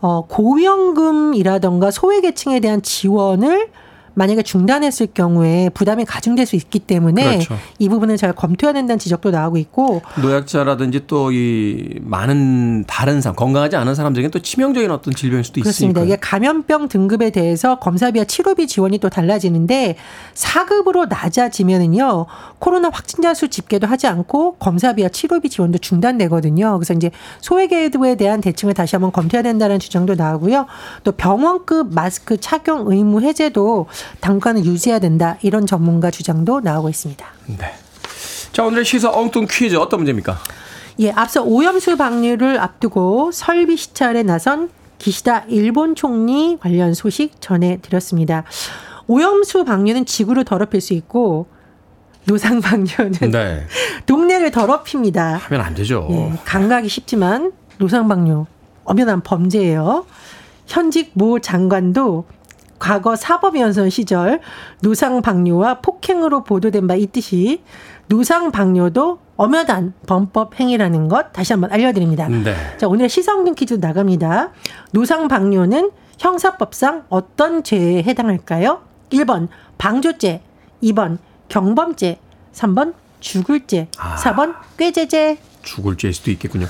어 0.00 0.24
고위험금이라던가 0.26 1.90
소외계층에 1.90 2.60
대한 2.60 2.80
지원을 2.80 3.70
만약에 4.14 4.42
중단했을 4.42 5.08
경우에 5.14 5.70
부담이 5.74 6.04
가중될 6.04 6.46
수 6.46 6.56
있기 6.56 6.78
때문에 6.78 7.38
그렇죠. 7.38 7.56
이 7.78 7.88
부분을 7.88 8.16
잘 8.16 8.32
검토해야 8.32 8.72
된다는 8.74 8.98
지적도 8.98 9.30
나오고 9.30 9.56
있고 9.56 10.02
노약자라든지 10.20 11.06
또 11.06 11.32
이 11.32 11.98
많은 12.00 12.84
다른 12.86 13.20
사람 13.20 13.34
건강하지 13.36 13.76
않은 13.76 13.94
사람들에게 13.94 14.28
또 14.28 14.38
치명적인 14.40 14.90
어떤 14.90 15.14
질병일 15.14 15.44
수도 15.44 15.60
그렇습니다. 15.62 16.00
있으니까 16.00 16.14
이게 16.14 16.20
감염병 16.20 16.88
등급에 16.88 17.30
대해서 17.30 17.78
검사비와 17.78 18.24
치료비 18.26 18.66
지원이 18.66 18.98
또 18.98 19.08
달라지는데 19.08 19.96
4급으로 20.34 21.08
낮아지면은요 21.08 22.26
코로나 22.58 22.90
확진자 22.90 23.34
수 23.34 23.48
집계도 23.48 23.86
하지 23.86 24.06
않고 24.06 24.56
검사비와 24.56 25.08
치료비 25.08 25.48
지원도 25.48 25.78
중단되거든요. 25.78 26.78
그래서 26.78 26.92
이제 26.92 27.10
소외계도에 27.40 28.16
대한 28.16 28.40
대책을 28.40 28.74
다시 28.74 28.96
한번 28.96 29.10
검토해야 29.12 29.42
된다는 29.42 29.78
주장도 29.78 30.16
나오고요. 30.16 30.66
또 31.04 31.12
병원급 31.12 31.94
마스크 31.94 32.38
착용 32.38 32.90
의무 32.90 33.22
해제도 33.22 33.86
당과는 34.20 34.64
유지해야 34.64 34.98
된다. 34.98 35.36
이런 35.42 35.66
전문가 35.66 36.10
주장도 36.10 36.60
나오고 36.60 36.88
있습니다. 36.88 37.26
네. 37.58 37.74
자, 38.52 38.64
오늘의 38.64 38.84
시사 38.84 39.10
엉뚱 39.10 39.46
퀴즈 39.50 39.76
어떤 39.76 40.00
문제입니까? 40.00 40.38
예, 41.00 41.10
앞서 41.10 41.42
오염수 41.42 41.96
방류를 41.96 42.60
앞두고 42.60 43.30
설비 43.32 43.76
시찰에 43.76 44.22
나선 44.22 44.70
기시다 44.98 45.44
일본 45.48 45.94
총리 45.94 46.58
관련 46.60 46.94
소식 46.94 47.40
전해드렸습니다. 47.40 48.44
오염수 49.06 49.64
방류는 49.64 50.06
지구를 50.06 50.44
더럽힐 50.44 50.80
수 50.80 50.92
있고 50.94 51.46
노상 52.24 52.60
방류는 52.60 53.30
네. 53.32 53.66
동네를 54.06 54.50
더럽힙니다. 54.50 55.36
하면 55.36 55.60
안 55.60 55.74
되죠. 55.74 56.06
예, 56.10 56.32
강하기 56.44 56.88
쉽지만 56.88 57.52
노상 57.78 58.06
방류 58.06 58.46
엄연한 58.84 59.22
범죄예요. 59.22 60.06
현직 60.66 61.10
모 61.14 61.40
장관도 61.40 62.26
과거 62.82 63.14
사법연수원 63.14 63.90
시절 63.90 64.40
노상방뇨와 64.80 65.82
폭행으로 65.82 66.42
보도된 66.42 66.88
바 66.88 66.96
있듯이 66.96 67.62
노상방뇨도 68.08 69.20
엄연한 69.36 69.94
범법 70.08 70.58
행위라는 70.58 71.06
것 71.06 71.32
다시 71.32 71.52
한번 71.52 71.70
알려드립니다. 71.70 72.26
네. 72.26 72.52
자 72.78 72.88
오늘 72.88 73.08
시성등 73.08 73.54
퀴즈 73.54 73.74
나갑니다. 73.74 74.50
노상방뇨는 74.90 75.92
형사법상 76.18 77.04
어떤 77.08 77.62
죄에 77.62 78.02
해당할까요? 78.02 78.80
1번 79.12 79.46
방조죄, 79.78 80.42
2번 80.82 81.18
경범죄, 81.48 82.18
3번 82.52 82.94
죽을죄, 83.20 83.86
아. 83.96 84.16
4번 84.16 84.56
꾀죄죄. 84.76 85.38
죽을 85.62 85.96
죄일 85.96 86.14
수도 86.14 86.30
있겠군요. 86.30 86.66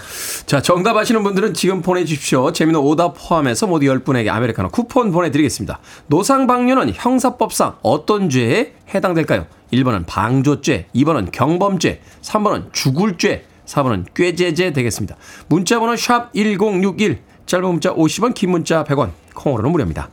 자, 0.46 0.62
정답 0.62 0.96
아시는 0.96 1.22
분들은 1.22 1.54
지금 1.54 1.82
보내주십시오. 1.82 2.52
재미는 2.52 2.80
오답 2.80 3.14
포함해서 3.16 3.66
모두 3.66 3.86
10분에게 3.86 4.28
아메리카노 4.28 4.70
쿠폰 4.70 5.12
보내드리겠습니다. 5.12 5.80
노상방뇨는 6.06 6.92
형사법상 6.94 7.76
어떤 7.82 8.28
죄에 8.28 8.74
해당될까요? 8.94 9.46
1번은 9.72 10.04
방조죄, 10.06 10.86
2번은 10.94 11.32
경범죄, 11.32 12.00
3번은 12.22 12.72
죽을죄, 12.72 13.46
4번은 13.66 14.06
꾀죄죄 14.14 14.72
되겠습니다. 14.72 15.16
문자번호 15.48 15.96
샵 15.96 16.32
1061, 16.34 17.20
짧은 17.46 17.66
문자 17.66 17.94
50원, 17.94 18.34
긴 18.34 18.50
문자 18.50 18.84
100원, 18.84 19.10
콩으로는 19.34 19.72
무료입니다. 19.72 20.10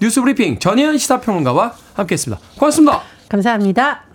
뉴스 0.00 0.20
브리핑 0.20 0.58
전혜연 0.58 0.98
시사평론가와 0.98 1.74
함께했습니다. 1.94 2.40
고맙습니다. 2.58 3.02
감사합니다. 3.28 4.07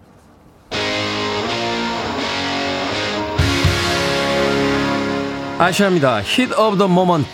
아시아입니다. 5.63 6.17
Hit 6.17 6.53
of 6.55 6.77
the 6.77 6.91
Moment. 6.91 7.25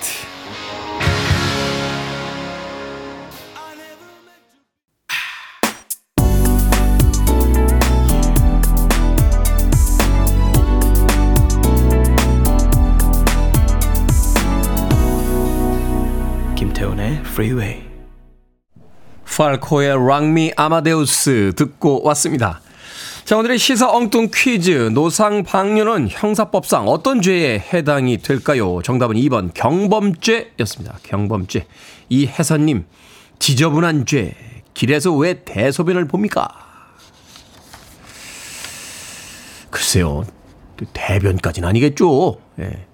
김태훈의 16.56 17.14
Freeway. 17.22 17.82
팔코의 19.26 19.96
랑미 20.08 20.52
아마데우스 20.56 21.54
듣고 21.56 22.04
왔습니다. 22.04 22.62
자, 23.30 23.38
오늘의 23.38 23.60
시사 23.60 23.92
엉뚱 23.92 24.32
퀴즈. 24.34 24.90
노상 24.92 25.44
방류는 25.44 26.08
형사법상 26.10 26.88
어떤 26.88 27.22
죄에 27.22 27.60
해당이 27.60 28.18
될까요? 28.18 28.82
정답은 28.82 29.18
2번 29.18 29.54
경범죄였습니다. 29.54 30.98
경범죄. 31.04 31.68
이혜선님, 32.10 32.88
지저분한 33.38 34.08
죄. 34.08 34.36
길에서 34.74 35.14
왜 35.14 35.44
대소변을 35.44 36.08
봅니까? 36.08 36.48
글쎄요. 39.70 40.26
대변까지는 40.94 41.70
아니겠죠. 41.70 42.40
예. 42.58 42.88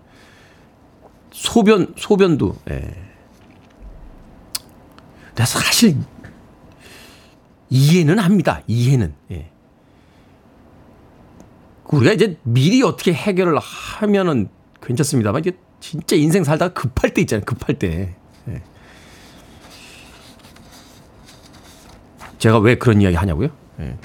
소변, 1.32 1.94
소변도, 1.98 2.58
예. 2.72 2.94
근데 5.28 5.46
사실 5.46 5.96
이해는 7.70 8.20
합니다. 8.20 8.62
이해는. 8.68 9.16
예. 9.32 9.55
우리가 11.90 12.14
이제 12.14 12.38
미리 12.44 12.82
어떻게 12.84 13.14
해결을 13.14 13.58
하면은 13.60 14.50
괜찮습니다만 14.82 15.42
이게 15.42 15.58
진짜 15.80 16.16
인생 16.16 16.44
살다가 16.44 16.74
급할 16.74 17.14
때 17.14 17.22
있잖아요. 17.22 17.46
급할 17.46 17.78
때. 17.78 18.16
예. 18.48 18.62
제가 22.40 22.60
왜 22.60 22.78
그런 22.78 23.02
이야기 23.02 23.16
하냐고요? 23.16 23.50
예. 23.80 23.98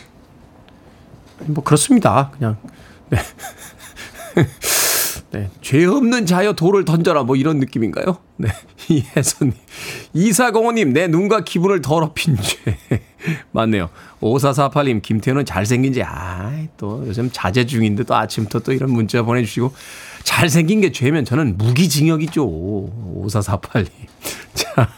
뭐 1.47 1.65
그렇습니다. 1.65 2.31
그냥 2.33 2.57
네. 3.09 3.19
네. 5.33 5.49
죄 5.63 5.85
없는 5.85 6.27
자여 6.27 6.55
돌을 6.55 6.85
던져라 6.85 7.23
뭐 7.23 7.37
이런 7.37 7.59
느낌인가요? 7.61 8.19
네. 8.37 8.49
이혜선님. 8.89 9.55
이사공호님, 10.13 10.93
내 10.93 11.07
눈과 11.07 11.45
기분을 11.45 11.81
더럽힌 11.81 12.37
죄. 12.37 12.77
맞네요. 13.53 13.91
5448님, 14.21 15.03
김태현은 15.03 15.45
잘생긴 15.45 15.93
지, 15.93 16.03
아, 16.03 16.53
또 16.77 17.05
요즘 17.07 17.31
자제 17.33 17.67
중인데 17.67 18.05
또 18.05 18.15
아침부터 18.15 18.61
또 18.61 18.73
이런 18.73 18.91
문자 18.91 19.23
보내주시고. 19.23 19.73
잘생긴 20.23 20.83
게 20.83 20.93
죄면 20.93 21.25
저는 21.25 21.57
무기징역이죠. 21.57 22.47
5448님. 22.47 23.89
자, 24.53 24.89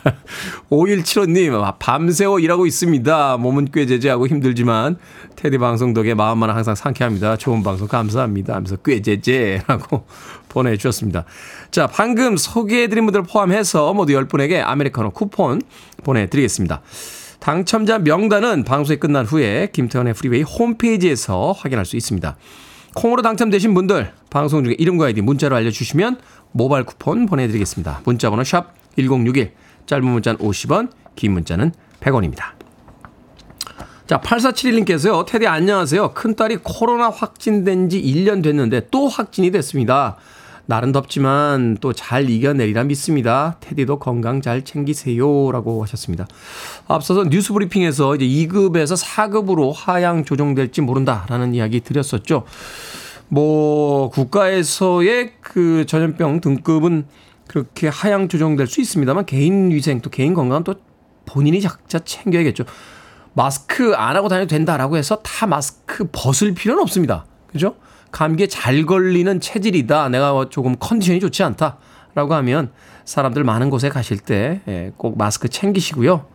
5175님, 0.70 1.78
밤새워 1.78 2.40
일하고 2.40 2.66
있습니다. 2.66 3.36
몸은 3.36 3.68
꽤 3.72 3.86
제재하고 3.86 4.26
힘들지만, 4.26 4.96
테디 5.36 5.58
방송 5.58 5.94
덕에 5.94 6.14
마음만 6.14 6.50
항상 6.50 6.74
상쾌합니다. 6.74 7.36
좋은 7.36 7.62
방송 7.62 7.86
감사합니다. 7.86 8.54
하면서 8.54 8.76
꽤 8.76 9.00
제재라고 9.00 10.06
보내주셨습니다. 10.48 11.24
자, 11.70 11.86
방금 11.86 12.36
소개해드린 12.36 13.06
분들 13.06 13.22
포함해서 13.22 13.94
모두 13.94 14.12
10분에게 14.14 14.62
아메리카노 14.64 15.10
쿠폰 15.10 15.62
보내드리겠습니다. 16.02 16.82
당첨자 17.42 17.98
명단은 17.98 18.62
방송이 18.62 19.00
끝난 19.00 19.26
후에 19.26 19.68
김태훈의 19.72 20.14
프리웨이 20.14 20.42
홈페이지에서 20.42 21.50
확인할 21.50 21.84
수 21.84 21.96
있습니다. 21.96 22.36
콩으로 22.94 23.22
당첨되신 23.22 23.74
분들 23.74 24.12
방송 24.30 24.62
중에 24.62 24.76
이름과 24.78 25.06
아이디 25.06 25.22
문자로 25.22 25.56
알려주시면 25.56 26.20
모바일 26.52 26.84
쿠폰 26.84 27.26
보내드리겠습니다. 27.26 28.02
문자번호 28.04 28.44
샵 28.44 28.72
1061, 28.96 29.50
짧은 29.86 30.06
문자는 30.06 30.38
50원, 30.38 30.92
긴 31.16 31.32
문자는 31.32 31.72
100원입니다. 31.98 32.52
자, 34.06 34.20
8471님께서요, 34.20 35.26
테디 35.26 35.48
안녕하세요. 35.48 36.14
큰딸이 36.14 36.58
코로나 36.62 37.10
확진된 37.10 37.88
지 37.88 38.00
1년 38.00 38.44
됐는데 38.44 38.86
또 38.92 39.08
확진이 39.08 39.50
됐습니다. 39.50 40.16
날은 40.66 40.92
덥지만 40.92 41.76
또 41.80 41.92
잘 41.92 42.30
이겨내리라 42.30 42.84
믿습니다. 42.84 43.56
테디도 43.60 43.98
건강 43.98 44.40
잘 44.40 44.64
챙기세요. 44.64 45.52
라고 45.52 45.82
하셨습니다. 45.82 46.26
앞서서 46.88 47.24
뉴스 47.24 47.52
브리핑에서 47.52 48.16
이제 48.16 48.24
2급에서 48.24 49.00
4급으로 49.02 49.72
하향 49.74 50.24
조정될지 50.24 50.80
모른다라는 50.80 51.54
이야기 51.54 51.80
드렸었죠. 51.80 52.44
뭐, 53.28 54.10
국가에서의 54.10 55.32
그 55.40 55.86
전염병 55.86 56.40
등급은 56.40 57.06
그렇게 57.48 57.88
하향 57.88 58.28
조정될 58.28 58.66
수 58.66 58.80
있습니다만 58.80 59.26
개인 59.26 59.70
위생 59.70 60.00
또 60.00 60.10
개인 60.10 60.34
건강은 60.34 60.64
또 60.64 60.74
본인이 61.24 61.60
각자 61.60 61.98
챙겨야겠죠. 61.98 62.64
마스크 63.34 63.94
안 63.94 64.16
하고 64.16 64.28
다녀도 64.28 64.48
된다라고 64.48 64.96
해서 64.96 65.16
다 65.22 65.46
마스크 65.46 66.08
벗을 66.12 66.52
필요는 66.54 66.82
없습니다. 66.82 67.24
그죠? 67.50 67.74
감기에 68.12 68.46
잘 68.46 68.84
걸리는 68.86 69.40
체질이다. 69.40 70.10
내가 70.10 70.46
조금 70.50 70.76
컨디션이 70.78 71.18
좋지 71.18 71.42
않다. 71.42 71.78
라고 72.14 72.34
하면 72.34 72.70
사람들 73.04 73.42
많은 73.42 73.70
곳에 73.70 73.88
가실 73.88 74.18
때꼭 74.18 75.14
예, 75.14 75.16
마스크 75.16 75.48
챙기시고요. 75.48 76.26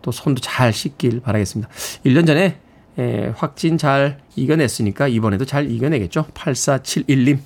또 0.00 0.10
손도 0.10 0.40
잘 0.40 0.72
씻길 0.72 1.20
바라겠습니다. 1.20 1.70
1년 2.06 2.26
전에 2.26 2.58
예, 2.98 3.34
확진 3.36 3.76
잘 3.76 4.18
이겨냈으니까 4.34 5.08
이번에도 5.08 5.44
잘 5.44 5.70
이겨내겠죠. 5.70 6.26
8471님. 6.32 7.38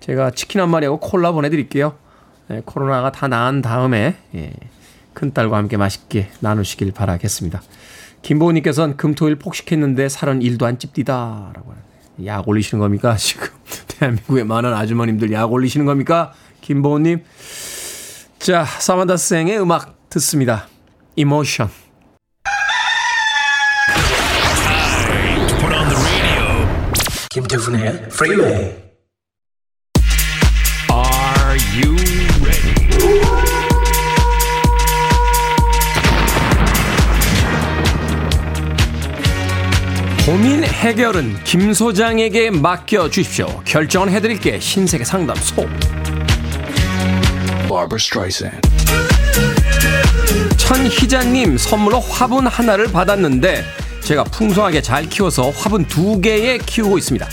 제가 0.00 0.32
치킨 0.32 0.60
한 0.60 0.70
마리하고 0.70 0.98
콜라 0.98 1.30
보내드릴게요. 1.32 1.96
예, 2.50 2.62
코로나가 2.64 3.12
다 3.12 3.28
나은 3.28 3.62
다음에 3.62 4.16
큰딸과 5.14 5.56
함께 5.56 5.76
맛있게 5.76 6.30
나누시길 6.40 6.92
바라겠습니다. 6.92 7.62
김보우님께서는 8.22 8.96
금토일 8.96 9.36
폭식했는데 9.36 10.08
살은 10.08 10.40
1도 10.40 10.64
안 10.64 10.78
찝디다. 10.78 11.52
라고 11.54 11.70
하는데. 11.70 11.87
약 12.24 12.46
올리시는 12.48 12.80
겁니까? 12.80 13.16
지금 13.18 13.48
대한민국의 13.88 14.44
많은 14.44 14.72
아주머님들 14.72 15.32
약 15.32 15.52
올리시는 15.52 15.86
겁니까? 15.86 16.32
김보우님. 16.60 17.22
자, 18.38 18.64
사만다 18.64 19.16
생의 19.16 19.60
음악 19.60 20.08
듣습니다. 20.10 20.68
이모션. 21.16 21.68
김태훈의 27.30 28.08
프리웨이 28.08 28.87
고민 40.28 40.62
해결은 40.62 41.42
김 41.42 41.72
소장에게 41.72 42.50
맡겨 42.50 43.08
주십시오. 43.08 43.62
결정은 43.64 44.10
해드릴게 44.10 44.60
신세계 44.60 45.02
상담소. 45.02 45.66
천희자님 50.58 51.56
선물로 51.56 52.00
화분 52.00 52.46
하나를 52.46 52.92
받았는데 52.92 53.64
제가 54.00 54.24
풍성하게 54.24 54.82
잘 54.82 55.08
키워서 55.08 55.48
화분 55.48 55.86
두 55.86 56.20
개에 56.20 56.58
키우고 56.58 56.98
있습니다. 56.98 57.26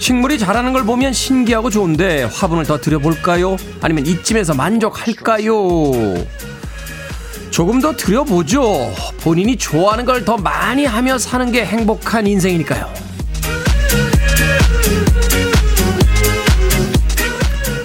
식물이 0.00 0.40
자라는 0.40 0.72
걸 0.72 0.82
보면 0.84 1.12
신기하고 1.12 1.70
좋은데 1.70 2.24
화분을 2.24 2.64
더 2.64 2.80
들여볼까요? 2.80 3.56
아니면 3.80 4.06
이쯤에서 4.06 4.54
만족할까요? 4.54 5.54
조금 7.54 7.80
더 7.80 7.94
들여보죠. 7.94 8.92
본인이 9.20 9.56
좋아하는 9.56 10.04
걸 10.04 10.24
더 10.24 10.36
많이 10.36 10.86
하며 10.86 11.16
사는 11.18 11.52
게 11.52 11.64
행복한 11.64 12.26
인생이니까요. 12.26 12.92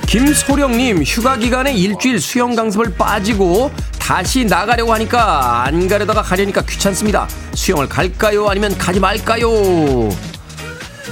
김소령님, 0.08 1.04
휴가 1.04 1.38
기간에 1.38 1.72
일주일 1.74 2.20
수영 2.20 2.56
강습을 2.56 2.96
빠지고 2.98 3.70
다시 4.00 4.44
나가려고 4.46 4.92
하니까 4.94 5.66
안 5.66 5.88
가려다가 5.88 6.24
가려니까 6.24 6.62
귀찮습니다. 6.64 7.28
수영을 7.54 7.88
갈까요? 7.88 8.48
아니면 8.50 8.76
가지 8.76 9.00
말까요? 9.00 9.50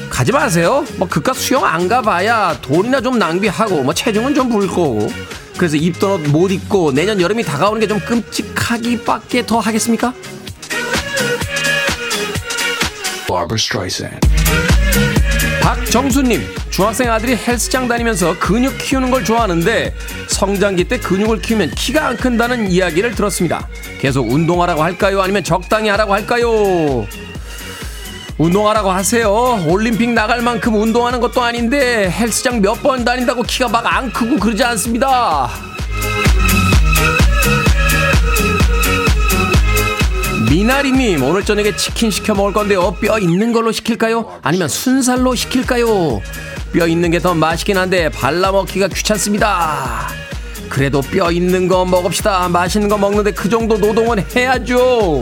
가지 0.09 0.31
마세요. 0.31 0.83
뭐 0.97 1.07
그깟 1.07 1.35
수영 1.35 1.63
안 1.63 1.87
가봐야 1.87 2.57
돈이나 2.61 3.01
좀 3.01 3.19
낭비하고 3.19 3.83
뭐 3.83 3.93
체중은 3.93 4.33
좀 4.33 4.49
불 4.49 4.65
거고 4.67 5.11
그래서 5.57 5.75
옷못 6.07 6.51
입고 6.51 6.91
내년 6.93 7.19
여름이 7.19 7.43
다가오는 7.43 7.79
게 7.81 7.87
좀 7.87 7.99
끔찍하기밖에 8.01 9.45
더 9.45 9.59
하겠습니까? 9.59 10.13
박정수님, 15.61 16.41
중학생 16.69 17.11
아들이 17.11 17.35
헬스장 17.35 17.87
다니면서 17.87 18.37
근육 18.39 18.77
키우는 18.77 19.09
걸 19.11 19.23
좋아하는데 19.23 19.93
성장기 20.27 20.85
때 20.85 20.99
근육을 20.99 21.41
키우면 21.41 21.71
키가 21.71 22.07
안 22.07 22.17
큰다는 22.17 22.69
이야기를 22.71 23.15
들었습니다. 23.15 23.67
계속 23.99 24.29
운동하라고 24.29 24.83
할까요? 24.83 25.21
아니면 25.21 25.43
적당히 25.43 25.89
하라고 25.89 26.13
할까요? 26.13 27.05
운동하라고 28.37 28.91
하세요. 28.91 29.63
올림픽 29.67 30.11
나갈 30.11 30.41
만큼 30.41 30.75
운동하는 30.75 31.19
것도 31.19 31.41
아닌데 31.41 32.09
헬스장 32.11 32.61
몇 32.61 32.77
번 32.83 33.03
다닌다고 33.03 33.41
키가 33.41 33.67
막 33.69 33.87
안 33.87 34.11
크고 34.11 34.37
그러지 34.37 34.63
않습니다. 34.63 35.49
미나리님 40.49 41.23
오늘 41.23 41.43
저녁에 41.43 41.75
치킨 41.75 42.09
시켜 42.11 42.33
먹을 42.33 42.53
건데요. 42.53 42.95
뼈 43.01 43.19
있는 43.19 43.51
걸로 43.51 43.71
시킬까요? 43.71 44.39
아니면 44.43 44.67
순살로 44.69 45.35
시킬까요? 45.35 46.21
뼈 46.73 46.87
있는 46.87 47.11
게 47.11 47.19
더 47.19 47.33
맛있긴 47.33 47.77
한데 47.77 48.09
발라 48.09 48.51
먹기가 48.51 48.87
귀찮습니다. 48.89 50.07
그래도 50.69 51.01
뼈 51.01 51.31
있는 51.31 51.67
거 51.67 51.85
먹읍시다. 51.85 52.49
맛있는 52.49 52.87
거 52.87 52.97
먹는데 52.97 53.31
그 53.31 53.49
정도 53.49 53.77
노동은 53.77 54.23
해야죠. 54.35 55.21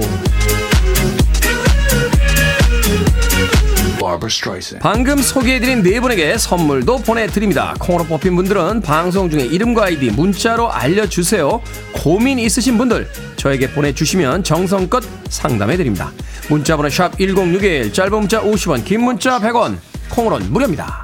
방금 4.79 5.17
소개해드린 5.17 5.83
네 5.83 5.99
분에게 5.99 6.37
선물도 6.37 6.99
보내드립니다. 6.99 7.75
콩으로 7.79 8.05
뽑힌 8.05 8.35
분들은 8.35 8.81
방송 8.81 9.29
중에 9.29 9.43
이름과 9.45 9.85
아이디 9.85 10.09
문자로 10.11 10.71
알려주세요. 10.71 11.61
고민 11.93 12.39
있으신 12.39 12.77
분들 12.77 13.09
저에게 13.35 13.71
보내주시면 13.71 14.43
정성껏 14.43 15.03
상담해드립니다. 15.29 16.11
문자번호 16.49 16.89
샵 16.89 17.17
1061, 17.17 17.93
짧은 17.93 18.11
문자 18.11 18.41
50원, 18.41 18.83
긴 18.83 19.03
문자 19.03 19.39
100원, 19.39 19.77
콩으로는 20.09 20.51
무료입니다. 20.51 21.03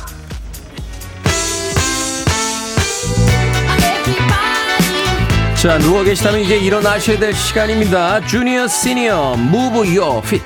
자, 5.62 5.78
누워 5.78 6.04
계시다면 6.04 6.40
이제 6.42 6.58
일어나셔야 6.58 7.20
될 7.20 7.36
시간입니다. 7.36 8.26
주니어 8.26 8.68
시니어 8.68 9.36
무브 9.36 9.86
유어 9.86 10.20
핏. 10.22 10.42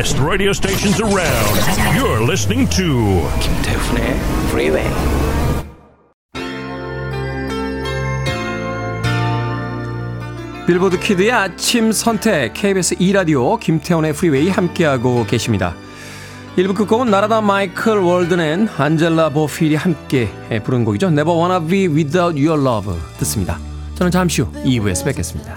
Best 0.00 0.18
radio 0.18 0.50
stations 0.50 0.98
around. 0.98 1.56
You're 1.94 2.22
listening 2.24 2.66
to 2.70 3.20
김태훈의 3.38 4.16
Freeway. 4.48 4.90
빌보드 10.66 11.00
Kid의 11.00 11.32
아침 11.32 11.92
선택 11.92 12.54
KBS 12.54 12.96
2 12.98 13.12
라디오 13.12 13.58
김태훈의 13.58 14.14
프리웨이 14.14 14.48
함께하고 14.48 15.26
계십니다. 15.26 15.74
1부 16.56 16.74
끝곡은 16.76 17.10
나라다 17.10 17.42
마이클 17.42 17.98
월든 17.98 18.49
and 18.49 18.68
안젤라 18.78 19.30
보필이 19.30 19.74
함께 19.74 20.30
부른 20.64 20.86
곡이죠. 20.86 21.08
Never 21.08 21.36
Wanna 21.36 21.68
Be 21.68 21.88
Without 21.88 22.42
Your 22.42 22.58
Love 22.58 22.94
듣습니다. 23.18 23.58
저는 23.96 24.10
잠시 24.10 24.40
후 24.40 24.50
2부에서 24.64 25.04
뵙겠습니다. 25.04 25.56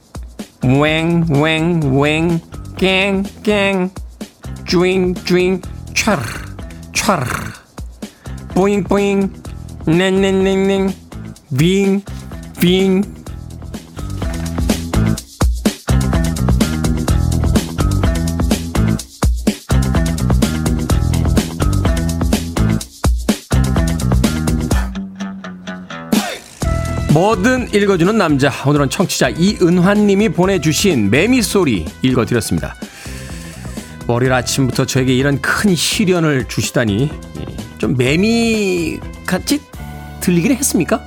잉 0.63 1.25
찌르르 1.27 1.59
이히힝 1.97 2.39
이히힝 2.77 3.19
찌레레 3.57 3.89
찌레레 11.79 12.01
웽 12.53 13.20
뭐든 27.21 27.71
읽어주는 27.71 28.17
남자. 28.17 28.51
오늘은 28.65 28.89
청취자 28.89 29.29
이은환님이 29.29 30.29
보내주신 30.29 31.11
매미소리 31.11 31.85
읽어드렸습니다. 32.01 32.73
월요일 34.07 34.33
아침부터 34.33 34.87
저에게 34.87 35.15
이런 35.15 35.39
큰 35.39 35.75
시련을 35.75 36.47
주시다니 36.47 37.11
예, 37.11 37.77
좀 37.77 37.95
매미같이 37.95 39.61
들리긴 40.19 40.55
했습니까? 40.55 40.99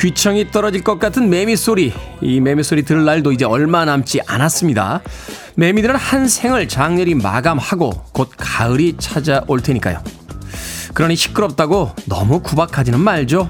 귀청이 0.00 0.50
떨어질 0.50 0.82
것 0.82 0.98
같은 0.98 1.30
매미 1.30 1.54
소리. 1.54 1.92
이 2.20 2.40
매미 2.40 2.64
소리 2.64 2.82
들을 2.82 3.04
날도 3.04 3.30
이제 3.30 3.44
얼마 3.44 3.84
남지 3.84 4.22
않았습니다. 4.26 5.02
매미들은 5.54 5.94
한 5.94 6.26
생을 6.26 6.66
장렬히 6.66 7.14
마감하고 7.14 7.92
곧 8.10 8.32
가을이 8.36 8.96
찾아올 8.98 9.60
테니까요. 9.60 10.02
그러니 10.94 11.14
시끄럽다고 11.14 11.92
너무 12.06 12.40
구박하지는 12.40 12.98
말죠. 12.98 13.48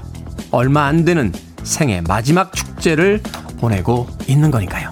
얼마 0.51 0.85
안 0.85 1.03
되는 1.03 1.31
생애 1.63 2.01
마지막 2.01 2.53
축제를 2.53 3.21
보내고 3.59 4.07
있는 4.27 4.51
거니까요. 4.51 4.91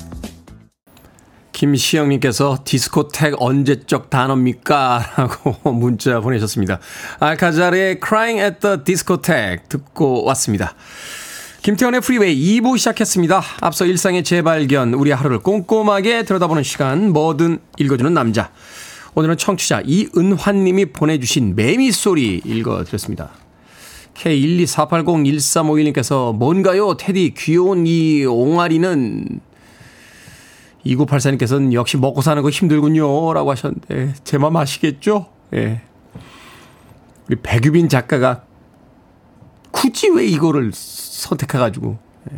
김시영님께서 1.57 2.59
디스코텍 2.63 3.33
언제적 3.39 4.11
단어입니까? 4.11 5.13
라고 5.17 5.71
문자 5.71 6.19
보내셨습니다. 6.19 6.79
알카자르의 7.19 7.99
Crying 8.05 8.41
at 8.41 8.59
the 8.59 8.83
Discotheque 8.83 9.67
듣고 9.67 10.23
왔습니다. 10.25 10.75
김태훈의 11.63 12.01
프리웨이 12.01 12.61
2부 12.61 12.77
시작했습니다. 12.77 13.41
앞서 13.61 13.85
일상의 13.85 14.23
재발견, 14.23 14.93
우리 14.93 15.11
하루를 15.11 15.39
꼼꼼하게 15.39 16.23
들여다보는 16.23 16.63
시간, 16.63 17.11
뭐든 17.11 17.59
읽어주는 17.77 18.13
남자. 18.13 18.51
오늘은 19.15 19.37
청취자 19.37 19.81
이은환님이 19.83 20.93
보내주신 20.93 21.55
매미 21.55 21.91
소리 21.91 22.39
읽어드렸습니다. 22.45 23.31
K124801351님께서 24.17 26.35
뭔가요? 26.35 26.97
테디 26.97 27.35
귀여운 27.37 27.85
이 27.85 28.25
옹알이는 28.25 29.39
2984님께서는 30.85 31.73
역시 31.73 31.97
먹고 31.97 32.21
사는 32.21 32.41
거 32.41 32.49
힘들군요. 32.49 33.33
라고 33.33 33.51
하셨는데 33.51 34.13
제 34.23 34.37
맘 34.37 34.55
아시겠죠? 34.55 35.27
예. 35.53 35.81
우리 37.27 37.35
백유빈 37.41 37.89
작가가 37.89 38.43
굳이 39.71 40.09
왜 40.09 40.25
이거를 40.25 40.71
선택해가지고 40.73 41.97
예. 42.31 42.37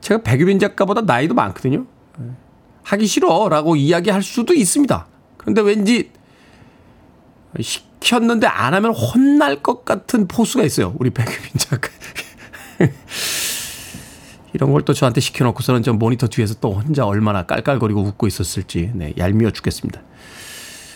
제가 0.00 0.22
백유빈 0.22 0.58
작가보다 0.58 1.00
나이도 1.00 1.34
많거든요. 1.34 1.86
예. 2.20 2.24
하기 2.84 3.06
싫어 3.06 3.48
라고 3.48 3.76
이야기할 3.76 4.22
수도 4.22 4.54
있습니다. 4.54 5.06
그런데 5.38 5.62
왠지 5.62 6.10
시 7.60 7.80
켰는데 8.02 8.46
안 8.46 8.74
하면 8.74 8.92
혼날 8.94 9.62
것 9.62 9.84
같은 9.84 10.26
포수가 10.28 10.64
있어요. 10.64 10.94
우리 10.98 11.10
백유빈 11.10 11.52
작가. 11.56 11.88
이런 14.54 14.70
걸 14.72 14.82
또 14.84 14.92
저한테 14.92 15.20
시켜놓고서는 15.20 15.82
저 15.82 15.92
모니터 15.92 16.26
뒤에서 16.26 16.54
또 16.60 16.72
혼자 16.74 17.06
얼마나 17.06 17.46
깔깔거리고 17.46 18.02
웃고 18.02 18.26
있었을지, 18.26 18.90
네, 18.94 19.14
얄미워 19.16 19.50
죽겠습니다. 19.50 20.02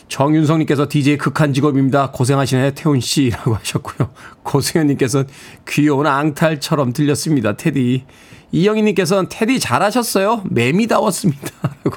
정윤성님께서 0.09 0.89
DJ 0.89 1.17
극한 1.19 1.53
직업입니다. 1.53 2.11
고생하시네, 2.11 2.75
태훈씨라고 2.75 3.55
하셨고요. 3.57 4.11
고승현님께서는 4.43 5.27
귀여운 5.69 6.07
앙탈처럼 6.07 6.93
들렸습니다. 6.93 7.57
테디. 7.57 8.05
이영희님께서는 8.53 9.29
테디 9.29 9.59
잘하셨어요. 9.59 10.43
매미다웠습니다. 10.51 11.51
라고. 11.85 11.97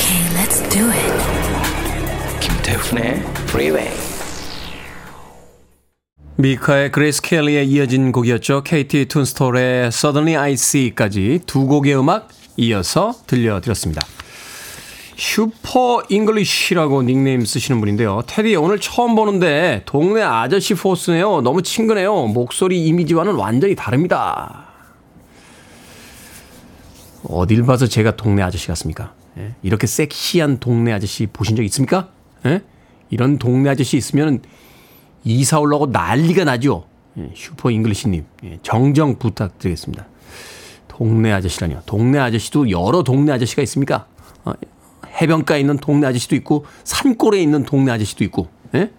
Okay, 0.00 0.22
let's 0.34 0.62
do 0.70 0.88
it. 0.88 1.12
김태훈의 2.40 3.22
Freeway. 3.48 3.90
미카의 6.36 6.90
Grace 6.90 7.20
Kelly에 7.20 7.64
이어진 7.64 8.10
곡이었죠. 8.10 8.62
KT 8.62 9.08
툰스톨의 9.08 9.88
Suddenly 9.88 10.42
I 10.42 10.52
See까지 10.54 11.40
두 11.44 11.66
곡의 11.66 11.98
음악 11.98 12.28
이어서 12.56 13.12
들려드렸습니다. 13.26 14.00
Super 15.16 16.02
English라고 16.08 17.02
닉네임 17.02 17.44
쓰시는 17.44 17.78
분인데요. 17.80 18.22
테디 18.26 18.56
오늘 18.56 18.80
처음 18.80 19.14
보는데 19.14 19.82
동네 19.84 20.22
아저씨 20.22 20.72
force네요. 20.72 21.42
너무 21.42 21.60
친근해요. 21.60 22.26
목소리 22.28 22.86
이미지와는 22.86 23.34
완전히 23.34 23.74
다릅니다. 23.74 24.64
어딜 27.28 27.64
봐서 27.66 27.86
제가 27.86 28.16
동네 28.16 28.42
아저씨 28.42 28.66
같습니까? 28.68 29.19
예? 29.38 29.54
이렇게 29.62 29.86
섹시한 29.86 30.58
동네 30.58 30.92
아저씨 30.92 31.26
보신 31.26 31.56
적 31.56 31.62
있습니까? 31.64 32.08
예? 32.46 32.62
이런 33.10 33.38
동네 33.38 33.70
아저씨 33.70 33.96
있으면 33.96 34.42
이사 35.24 35.58
올라고 35.58 35.86
난리가 35.86 36.44
나죠. 36.44 36.84
예, 37.18 37.30
Super 37.34 37.70
English님 37.70 38.24
예, 38.44 38.58
정정 38.62 39.18
부탁드리겠습니다. 39.18 40.06
동네 40.88 41.32
아저씨라니요. 41.32 41.82
동네 41.86 42.18
아저씨도 42.18 42.70
여러 42.70 43.02
동네 43.02 43.32
아저씨가 43.32 43.62
있습니까? 43.62 44.06
어, 44.44 44.52
해변가에 45.20 45.60
있는 45.60 45.78
동네 45.78 46.06
아저씨도 46.06 46.36
있고 46.36 46.66
산골에 46.84 47.40
있는 47.40 47.64
동네 47.64 47.92
아저씨도 47.92 48.24
있고 48.24 48.48
예? 48.74 48.90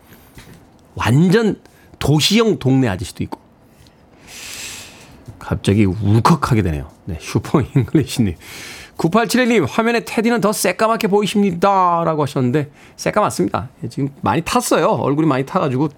완전 0.95 1.59
도시형 1.99 2.59
동네 2.59 2.87
아저씨도 2.89 3.23
있고. 3.25 3.39
갑자기 5.39 5.85
울컥하게 5.85 6.61
되네요. 6.61 6.89
네, 7.05 7.17
Super 7.19 7.61
English님. 7.61 8.35
9871님, 9.01 9.65
화면에 9.67 10.01
테디는 10.05 10.41
더 10.41 10.53
새까맣게 10.53 11.07
보이십니다. 11.07 12.03
라고 12.05 12.21
하셨는데, 12.21 12.69
새까맣습니다. 12.97 13.69
예, 13.83 13.89
지금 13.89 14.09
많이 14.21 14.43
탔어요. 14.43 14.89
얼굴이 14.89 15.25
많이 15.25 15.43
타가지고. 15.43 15.89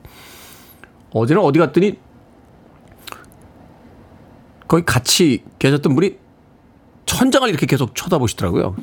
어제는 1.11 1.41
어디 1.41 1.59
갔더니, 1.59 1.99
거기 4.69 4.85
같이 4.85 5.43
계셨던 5.59 5.93
분이 5.95 6.17
천장을 7.05 7.47
이렇게 7.49 7.65
계속 7.65 7.93
쳐다보시더라고요. 7.93 8.75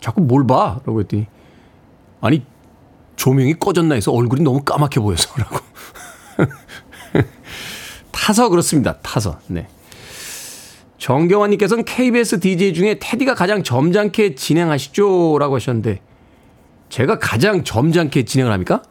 자꾸 0.00 0.20
뭘 0.20 0.44
봐? 0.44 0.80
라고 0.84 1.00
했더니, 1.00 1.26
아니, 2.20 2.44
조명이 3.14 3.54
꺼졌나 3.54 3.94
해서 3.94 4.10
얼굴이 4.10 4.42
너무 4.42 4.64
까맣게 4.64 4.98
보여서. 4.98 5.30
라고. 5.38 5.58
타서 8.10 8.48
그렇습니다. 8.48 8.98
타서. 8.98 9.38
네. 9.46 9.68
정경환님께서는 11.02 11.84
KBS 11.84 12.38
DJ 12.38 12.74
중에 12.74 12.96
테디가 13.00 13.34
가장 13.34 13.64
점잖게 13.64 14.36
진행하시죠? 14.36 15.36
라고 15.40 15.56
하셨는데, 15.56 16.00
제가 16.90 17.18
가장 17.18 17.64
점잖게 17.64 18.24
진행을 18.24 18.52
합니까? 18.52 18.84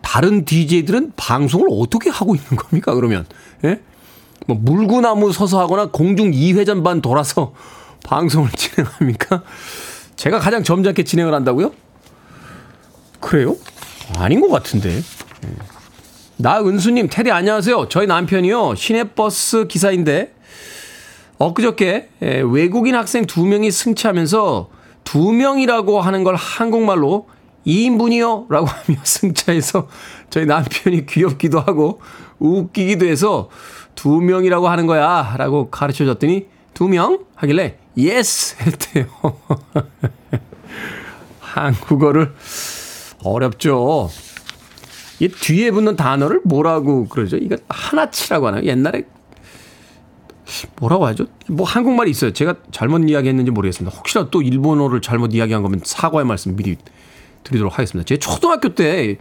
다른 0.00 0.44
DJ들은 0.44 1.14
방송을 1.16 1.66
어떻게 1.72 2.08
하고 2.08 2.36
있는 2.36 2.50
겁니까, 2.50 2.94
그러면? 2.94 3.26
예? 3.64 3.80
뭐, 4.46 4.56
물구나무 4.56 5.32
서서 5.32 5.58
하거나 5.58 5.86
공중 5.86 6.30
2회전 6.30 6.84
반 6.84 7.02
돌아서 7.02 7.52
방송을 8.06 8.50
진행합니까? 8.50 9.42
제가 10.14 10.38
가장 10.38 10.62
점잖게 10.62 11.02
진행을 11.02 11.34
한다고요? 11.34 11.72
그래요? 13.18 13.56
아닌 14.18 14.40
것 14.40 14.50
같은데. 14.50 15.02
나은수님, 16.36 17.08
테디 17.10 17.30
안녕하세요. 17.30 17.88
저희 17.88 18.06
남편이요. 18.06 18.74
시내버스 18.74 19.68
기사인데, 19.68 20.34
엊그저께 21.38 22.08
예, 22.22 22.42
외국인 22.44 22.94
학생 22.96 23.24
두 23.26 23.44
명이 23.46 23.70
승차하면서 23.70 24.68
두 25.04 25.32
명이라고 25.32 26.00
하는 26.00 26.24
걸 26.24 26.34
한국말로 26.34 27.28
2인분이요? 27.66 28.50
라고 28.50 28.66
하며 28.66 28.98
승차해서 29.04 29.88
저희 30.30 30.46
남편이 30.46 31.06
귀엽기도 31.06 31.60
하고 31.60 32.00
웃기기도 32.38 33.06
해서 33.06 33.48
두 33.94 34.20
명이라고 34.20 34.68
하는 34.68 34.86
거야. 34.86 35.34
라고 35.38 35.70
가르쳐 35.70 36.04
줬더니 36.04 36.46
두 36.72 36.88
명? 36.88 37.24
하길래 37.36 37.78
yes! 37.96 38.56
했대요. 38.60 39.06
한국어를 41.40 42.34
어렵죠. 43.22 44.10
이 45.20 45.28
뒤에 45.28 45.70
붙는 45.70 45.96
단어를 45.96 46.40
뭐라고 46.44 47.06
그러죠? 47.08 47.36
이거 47.36 47.56
하나치라고 47.68 48.48
하나요? 48.48 48.64
옛날에 48.64 49.04
뭐라고 50.80 51.06
하죠? 51.06 51.26
뭐 51.48 51.66
한국말이 51.66 52.10
있어요. 52.10 52.32
제가 52.32 52.56
잘못 52.70 53.08
이야기했는지 53.08 53.50
모르겠습니다. 53.50 53.96
혹시라도 53.96 54.30
또 54.30 54.42
일본어를 54.42 55.00
잘못 55.00 55.34
이야기한 55.34 55.62
거면 55.62 55.80
사과의 55.84 56.26
말씀 56.26 56.56
미리 56.56 56.76
드리도록 57.44 57.74
하겠습니다. 57.74 58.06
제 58.06 58.18
초등학교 58.18 58.74
때 58.74 59.18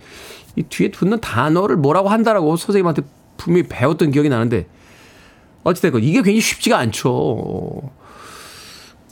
이 0.56 0.63
뒤에 0.63 0.91
붙는 0.91 1.19
단어를 1.19 1.77
뭐라고 1.77 2.10
한다라고 2.10 2.56
선생님한테 2.58 3.03
분명히 3.38 3.67
배웠던 3.67 4.12
기억이 4.12 4.29
나는데 4.29 4.67
어찌됐건 5.63 6.03
이게 6.03 6.15
굉장히 6.17 6.41
쉽지가 6.41 6.77
않죠. 6.77 7.91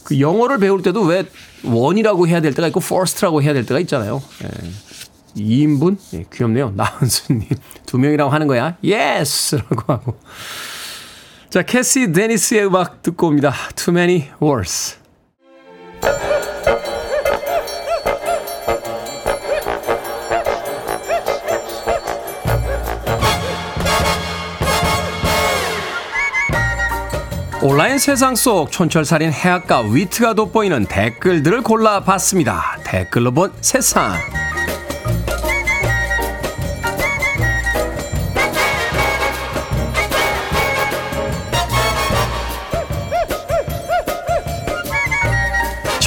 그 0.03 0.19
영어를 0.19 0.59
배울 0.59 0.81
때도 0.81 1.01
왜 1.03 1.25
one이라고 1.63 2.27
해야 2.27 2.41
될 2.41 2.53
때가 2.53 2.67
있고 2.67 2.79
first라고 2.83 3.41
해야 3.41 3.53
될 3.53 3.65
때가 3.65 3.79
있잖아요. 3.81 4.21
예. 4.43 4.47
2인분? 5.35 5.97
예, 6.13 6.25
귀엽네요. 6.31 6.71
나은수님. 6.75 7.47
두 7.85 7.97
명이라고 7.97 8.31
하는 8.31 8.47
거야. 8.47 8.77
yes! 8.83 9.55
라고 9.69 9.93
하고. 9.93 10.19
자, 11.49 11.63
캐시 11.63 12.11
데니스의 12.13 12.67
음악 12.67 13.01
듣고 13.01 13.27
옵니다. 13.27 13.53
Too 13.75 13.97
Many 13.97 14.29
Walls. 14.41 15.01
온라인 27.63 27.99
세상 27.99 28.33
속 28.33 28.71
촌철살인 28.71 29.31
해악과 29.31 29.81
위트가 29.81 30.33
돋보이는 30.33 30.85
댓글들을 30.85 31.61
골라봤습니다. 31.61 32.79
댓글로 32.83 33.31
본 33.31 33.53
세상. 33.61 34.15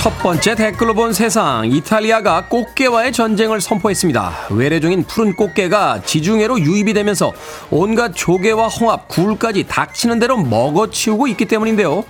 첫 0.04 0.18
번째 0.18 0.54
댓글로 0.54 0.92
본 0.92 1.14
세상 1.14 1.64
이탈리아가 1.64 2.44
꽃게와의 2.48 3.10
전쟁을 3.10 3.62
선포했습니다. 3.62 4.48
외래 4.50 4.78
중인 4.78 5.04
푸른 5.04 5.34
꽃게가 5.34 6.02
지중해로 6.04 6.60
유입이 6.60 6.92
되면서 6.92 7.32
온갖 7.70 8.12
조개와 8.14 8.68
홍합, 8.68 9.08
굴까지 9.08 9.64
닥치는 9.66 10.18
대로 10.18 10.36
먹어치우고 10.36 11.26
있기 11.28 11.46
때문인데요. 11.46 12.04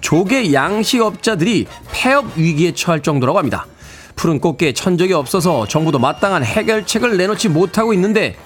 조개 0.00 0.52
양식업자들이 0.52 1.66
폐업 1.90 2.26
위기에 2.36 2.70
처할 2.70 3.02
정도라고 3.02 3.40
합니다. 3.40 3.66
푸른 4.14 4.38
꽃게에 4.38 4.72
천적이 4.72 5.14
없어서 5.14 5.66
정부도 5.66 5.98
마땅한 5.98 6.44
해결책을 6.44 7.16
내놓지 7.16 7.48
못하고 7.48 7.92
있는데 7.94 8.36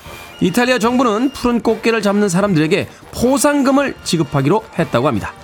이탈리아 0.41 0.79
정부는 0.79 1.29
푸른 1.33 1.61
꽃게를 1.61 2.01
잡는 2.01 2.31
사람들에게 2.31 2.89
포상금을 3.13 3.97
지급하기로 4.03 4.65
했다고 4.79 5.07
합니다. 5.09 5.35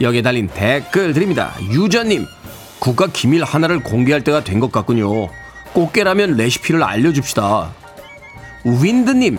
여기에 0.00 0.22
달린 0.22 0.46
댓글 0.46 1.12
드립니다. 1.12 1.52
유저님 1.72 2.24
국가 2.78 3.06
기밀 3.08 3.44
하나를 3.44 3.80
공개할 3.80 4.22
때가 4.24 4.44
된 4.44 4.60
것 4.60 4.72
같군요. 4.72 5.28
꽃게라면 5.72 6.36
레시피를 6.36 6.82
알려줍시다. 6.82 7.72
윈드님, 8.64 9.38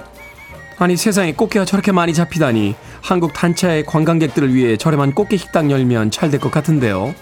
아니 0.78 0.95
세상에 0.95 1.34
꽃게가 1.34 1.65
저렇게 1.65 1.91
많이 1.91 2.13
잡히다니 2.13 2.75
한국 3.02 3.34
단체의 3.34 3.86
관광객들을 3.86 4.54
위해 4.54 4.78
저렴한 4.78 5.13
꽃게 5.15 5.38
식당 5.38 5.71
열면 5.71 6.12
잘 6.12 6.30
될 6.32 6.39
것 6.39 6.52
같은데요. 6.52 7.13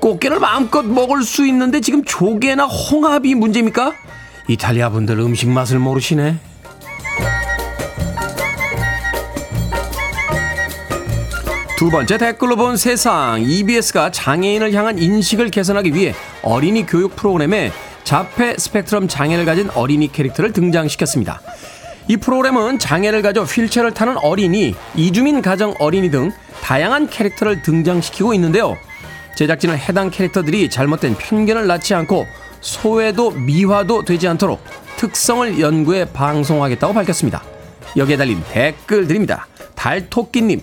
꽃게를 0.00 0.38
마음껏 0.38 0.82
먹을 0.82 1.22
수 1.22 1.46
있는데 1.46 1.80
지금 1.80 2.04
조개나 2.04 2.64
홍합이 2.64 3.34
문제입니까? 3.34 3.92
이탈리아 4.48 4.90
분들 4.90 5.18
음식 5.18 5.48
맛을 5.48 5.78
모르시네. 5.78 6.36
두 11.76 11.90
번째 11.90 12.18
댓글로 12.18 12.54
본 12.54 12.76
세상 12.76 13.42
EBS가 13.42 14.12
장애인을 14.12 14.72
향한 14.74 14.96
인식을 14.96 15.50
개선하기 15.50 15.92
위해 15.92 16.14
어린이 16.42 16.86
교육 16.86 17.16
프로그램에 17.16 17.72
자폐 18.04 18.54
스펙트럼 18.56 19.08
장애를 19.08 19.44
가진 19.44 19.68
어린이 19.74 20.10
캐릭터를 20.12 20.52
등장시켰습니다. 20.52 21.40
이 22.06 22.16
프로그램은 22.16 22.78
장애를 22.78 23.22
가져 23.22 23.42
휠체어를 23.42 23.92
타는 23.92 24.18
어린이, 24.18 24.76
이주민 24.94 25.42
가정 25.42 25.74
어린이 25.80 26.12
등 26.12 26.30
다양한 26.62 27.08
캐릭터를 27.08 27.62
등장시키고 27.62 28.34
있는데요. 28.34 28.76
제작진은 29.36 29.76
해당 29.76 30.10
캐릭터들이 30.10 30.70
잘못된 30.70 31.16
편견을 31.16 31.66
낳지 31.66 31.94
않고 31.94 32.26
소외도 32.60 33.32
미화도 33.32 34.04
되지 34.04 34.28
않도록 34.28 34.62
특성을 34.96 35.58
연구해 35.58 36.04
방송하겠다고 36.12 36.94
밝혔습니다. 36.94 37.42
여기에 37.96 38.16
달린 38.16 38.42
댓글 38.52 39.08
드립니다. 39.08 39.48
달토끼님, 39.74 40.60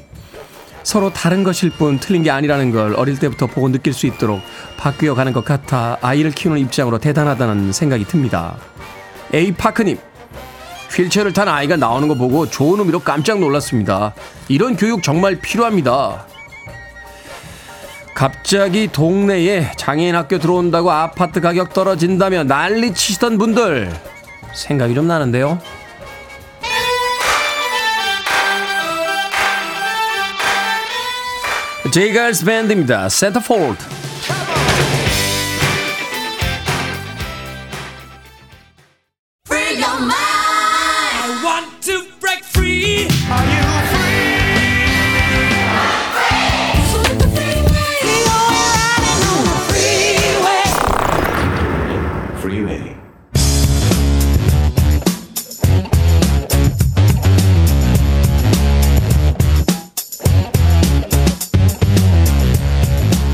서로 0.84 1.12
다른 1.12 1.44
것일 1.44 1.72
뿐 1.72 2.00
틀린 2.00 2.24
게 2.24 2.32
아니라는 2.32 2.72
걸 2.72 2.96
어릴 2.96 3.20
때부터 3.20 3.48
보고 3.48 3.70
느낄 3.70 3.94
수 3.94 4.08
있도록 4.08 4.42
바뀌어 4.78 5.14
가는 5.16 5.32
것 5.34 5.46
같아 5.46 5.98
아이를 6.02 6.32
키우는 6.32 6.60
입장으로 6.60 6.98
대단하다는 6.98 7.72
생각이 7.72 8.06
듭니다. 8.06 8.56
에이파크님, 9.34 9.98
휠체어를 10.96 11.34
탄 11.34 11.48
아이가 11.48 11.78
나오는 11.78 12.08
거 12.08 12.16
보고 12.16 12.50
좋은 12.50 12.80
의미로 12.80 13.00
깜짝 13.00 13.40
놀랐습니다. 13.40 14.14
이런 14.48 14.76
교육 14.76 15.04
정말 15.04 15.36
필요합니다. 15.36 16.26
갑자기 18.14 18.90
동네에 18.92 19.72
장애인 19.78 20.16
학교 20.16 20.38
들어온다고 20.38 20.92
아파트 20.92 21.40
가격 21.42 21.74
떨어진다며 21.74 22.44
난리 22.44 22.94
치시던 22.94 23.38
분들 23.38 23.92
생각이 24.54 24.94
좀 24.94 25.08
나는데요. 25.08 25.60
제이갈스 31.92 32.46
밴드입니다. 32.46 33.10
센터폴드. 33.10 34.01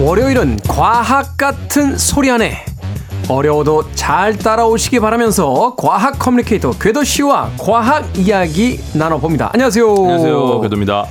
월요일은 0.07 0.59
과학 0.69 1.35
같은 1.35 1.97
소리 1.97 2.31
안에 2.31 2.63
어려워도 3.27 3.91
잘 3.93 4.37
따라오시기 4.37 5.01
바라면서 5.01 5.75
과학 5.75 6.17
커뮤니케이터 6.17 6.71
궤도 6.71 7.03
씨와 7.03 7.51
과학 7.59 8.17
이야기 8.17 8.79
나눠봅니다. 8.93 9.49
안녕하세요. 9.51 9.85
안녕하세요. 9.85 10.61
궤도입니다. 10.61 11.07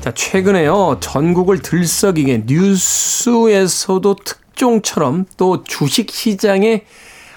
자, 0.00 0.10
최근에요. 0.12 0.96
전국을 0.98 1.60
들썩이게 1.60 2.42
뉴스에서도 2.46 4.16
특종처럼 4.24 5.26
또 5.36 5.62
주식 5.62 6.10
시장에 6.10 6.82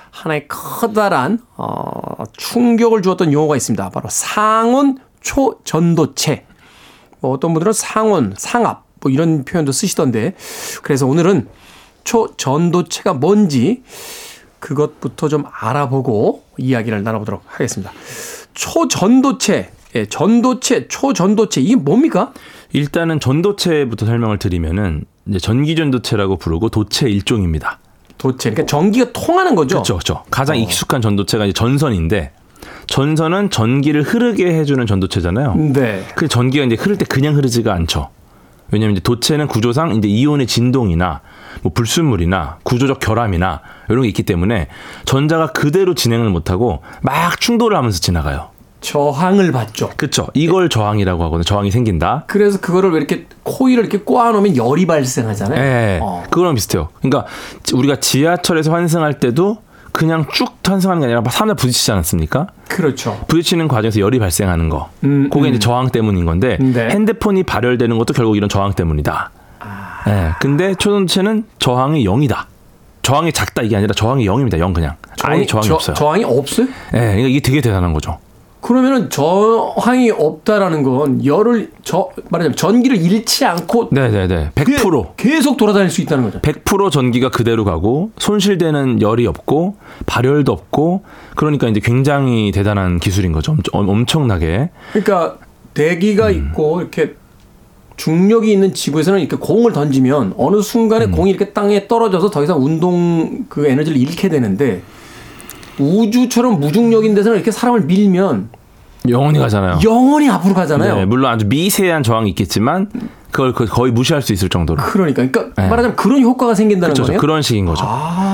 하나의 0.09 0.47
커다란 0.47 1.37
어, 1.57 2.23
충격을 2.37 3.03
주었던 3.03 3.33
용어가 3.33 3.55
있습니다. 3.55 3.91
바로 3.91 4.09
상온 4.09 4.97
초전도체. 5.21 6.47
뭐 7.19 7.33
어떤 7.33 7.53
분들은 7.53 7.71
상온, 7.73 8.33
상압 8.35 8.86
뭐 9.07 9.09
이런 9.09 9.45
표현도 9.45 9.71
쓰시던데 9.71 10.35
그래서 10.83 11.07
오늘은 11.07 11.47
초전도체가 12.03 13.13
뭔지 13.13 13.83
그것부터 14.59 15.29
좀 15.29 15.45
알아보고 15.49 16.43
이야기를 16.57 17.03
나눠보도록 17.03 17.43
하겠습니다. 17.45 17.91
초전도체, 18.53 19.71
예, 19.95 20.05
전도체, 20.07 20.87
초전도체 20.87 21.61
이게 21.61 21.75
뭡니까? 21.75 22.33
일단은 22.73 23.19
전도체부터 23.19 24.05
설명을 24.05 24.39
드리면은 24.39 25.05
이제 25.27 25.39
전기 25.39 25.75
전도체라고 25.75 26.37
부르고 26.37 26.69
도체 26.69 27.09
일종입니다. 27.09 27.79
도체, 28.17 28.49
그러니까 28.49 28.65
전기가 28.65 29.11
통하는 29.13 29.55
거죠. 29.55 29.75
그렇죠, 29.75 29.93
그렇죠. 29.93 30.23
가장 30.31 30.57
익숙한 30.57 31.01
전도체가 31.01 31.45
이제 31.45 31.53
전선인데 31.53 32.31
전선은 32.87 33.51
전기를 33.51 34.01
흐르게 34.01 34.47
해주는 34.47 34.85
전도체잖아요. 34.85 35.55
네. 35.55 36.03
그 36.15 36.27
전기가 36.27 36.65
이제 36.65 36.75
흐를 36.75 36.97
때 36.97 37.05
그냥 37.05 37.35
흐르지가 37.35 37.73
않죠. 37.73 38.09
왜냐하면 38.71 38.95
이제 38.97 39.01
도체는 39.01 39.47
구조상 39.47 39.95
이제 39.95 40.07
이온의 40.07 40.47
진동이나 40.47 41.21
뭐 41.61 41.71
불순물이나 41.73 42.57
구조적 42.63 42.99
결함이나 42.99 43.61
이런 43.89 44.03
게 44.03 44.07
있기 44.09 44.23
때문에 44.23 44.67
전자가 45.05 45.47
그대로 45.47 45.93
진행을 45.93 46.29
못하고 46.29 46.81
막 47.01 47.39
충돌을 47.39 47.77
하면서 47.77 47.99
지나가요. 47.99 48.49
저항을 48.79 49.51
받죠. 49.51 49.89
그렇죠. 49.97 50.27
이걸 50.33 50.69
저항이라고 50.69 51.23
하거든요. 51.25 51.43
저항이 51.43 51.71
생긴다. 51.71 52.25
그래서 52.27 52.59
그거를 52.59 52.91
왜 52.91 52.97
이렇게 52.97 53.25
코일을 53.43 53.83
이렇게 53.83 53.99
꼬아놓으면 53.99 54.55
열이 54.55 54.85
발생하잖아요. 54.85 55.59
예, 55.59 55.99
어. 56.01 56.23
그거랑 56.29 56.55
비슷해요. 56.55 56.89
그러니까 57.01 57.25
우리가 57.73 57.95
지하철에서 57.97 58.71
환승할 58.71 59.19
때도 59.19 59.57
그냥 59.97 60.27
쭉 60.31 60.57
환승하는 60.63 61.01
게 61.01 61.05
아니라 61.05 61.21
막 61.21 61.31
사람들 61.33 61.55
부딪히지 61.55 61.91
않았습니까? 61.91 62.45
그렇죠. 62.69 63.19
부딪히는 63.27 63.67
과정에서 63.67 63.99
열이 63.99 64.19
발생하는 64.19 64.69
거. 64.69 64.89
음, 65.03 65.27
그게 65.31 65.45
음. 65.47 65.49
이제 65.49 65.59
저항 65.59 65.89
때문인 65.89 66.25
건데 66.25 66.57
네. 66.61 66.89
핸드폰이 66.89 67.41
발열되는 67.41 67.97
것도 67.97 68.13
결국 68.13 68.37
이런 68.37 68.47
저항 68.47 68.73
때문이다. 68.73 69.31
아. 69.59 70.03
예. 70.07 70.31
근데 70.39 70.75
초전체는 70.75 71.45
저항이 71.57 72.05
0이다. 72.05 72.45
저항이 73.01 73.31
작다 73.31 73.63
이게 73.63 73.75
아니라 73.75 73.93
저항이 73.95 74.27
0입니다. 74.27 74.59
0 74.59 74.71
그냥. 74.73 74.97
아예 75.23 75.45
저항이 75.47 75.67
저- 75.67 75.73
없어요. 75.75 75.95
저항이 75.95 76.23
없어요? 76.25 76.67
예. 76.93 76.99
그러니까 76.99 77.27
이게 77.29 77.39
되게 77.39 77.61
대단한 77.61 77.91
거죠. 77.93 78.19
그러면은 78.67 79.09
저항이 79.09 80.11
없다라는 80.11 80.83
건 80.83 81.23
열을 81.23 81.71
저 81.83 82.09
말하자면 82.29 82.57
전기를 82.57 82.97
잃지 82.97 83.45
않고 83.45 83.87
네, 83.93 84.09
네, 84.09 84.27
네. 84.27 84.51
100% 84.55 85.15
계속 85.15 85.55
돌아다닐 85.55 85.89
수 85.89 86.01
있다는 86.01 86.25
거죠. 86.25 86.41
100% 86.41 86.91
전기가 86.91 87.29
그대로 87.29 87.63
가고 87.63 88.11
손실되는 88.17 89.01
열이 89.01 89.25
없고 89.25 89.75
발열도 90.05 90.51
없고 90.51 91.03
그러니까 91.37 91.69
이제 91.69 91.79
굉장히 91.81 92.51
대단한 92.51 92.99
기술인 92.99 93.31
거죠. 93.31 93.55
엄- 93.71 93.87
엄청나게. 93.87 94.69
그러니까 94.91 95.37
대기가 95.73 96.29
있고 96.29 96.81
이렇게 96.81 97.15
중력이 97.95 98.51
있는 98.51 98.73
지구에서는 98.73 99.21
이렇게 99.21 99.37
공을 99.37 99.71
던지면 99.71 100.33
어느 100.35 100.61
순간에 100.61 101.05
공이 101.05 101.29
이렇게 101.29 101.53
땅에 101.53 101.87
떨어져서 101.87 102.31
더 102.31 102.43
이상 102.43 102.61
운동 102.61 103.45
그 103.47 103.65
에너지를 103.65 103.97
잃게 103.97 104.27
되는데 104.27 104.81
우주처럼 105.79 106.59
무중력인 106.59 107.15
데서는 107.15 107.37
이렇게 107.37 107.51
사람을 107.51 107.83
밀면 107.85 108.56
영원히 109.09 109.39
가잖아요. 109.39 109.79
영원히 109.83 110.29
앞으로 110.29 110.53
가잖아요. 110.53 110.95
네, 110.95 111.05
물론 111.05 111.31
아주 111.31 111.45
미세한 111.47 112.03
저항이 112.03 112.29
있겠지만 112.31 112.89
그걸 113.31 113.53
거- 113.53 113.65
거의 113.65 113.91
무시할 113.91 114.21
수 114.21 114.33
있을 114.33 114.49
정도로. 114.49 114.81
그러니까, 114.83 115.25
그러니까 115.27 115.61
네. 115.61 115.67
말하자면 115.69 115.95
그런 115.95 116.21
효과가 116.21 116.53
생긴다는 116.55 116.93
그렇죠. 116.93 117.07
거예요. 117.07 117.19
그런 117.19 117.41
식인 117.41 117.65
거죠. 117.65 117.85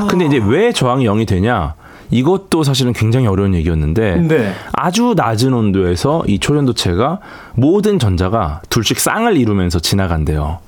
근데 0.10 0.26
이제 0.26 0.40
왜 0.44 0.72
저항이 0.72 1.06
0이 1.06 1.28
되냐? 1.28 1.74
이것도 2.12 2.64
사실은 2.64 2.94
굉장히 2.94 3.26
어려운 3.28 3.56
얘기였는데 3.56 4.18
네. 4.28 4.54
아주 4.74 5.14
낮은 5.18 5.52
온도에서 5.54 6.24
이 6.28 6.38
초전도체가 6.38 7.20
모든 7.56 7.98
전자가 7.98 8.62
둘씩 8.70 9.00
쌍을 9.00 9.36
이루면서 9.38 9.80
지나간대요. 9.80 10.60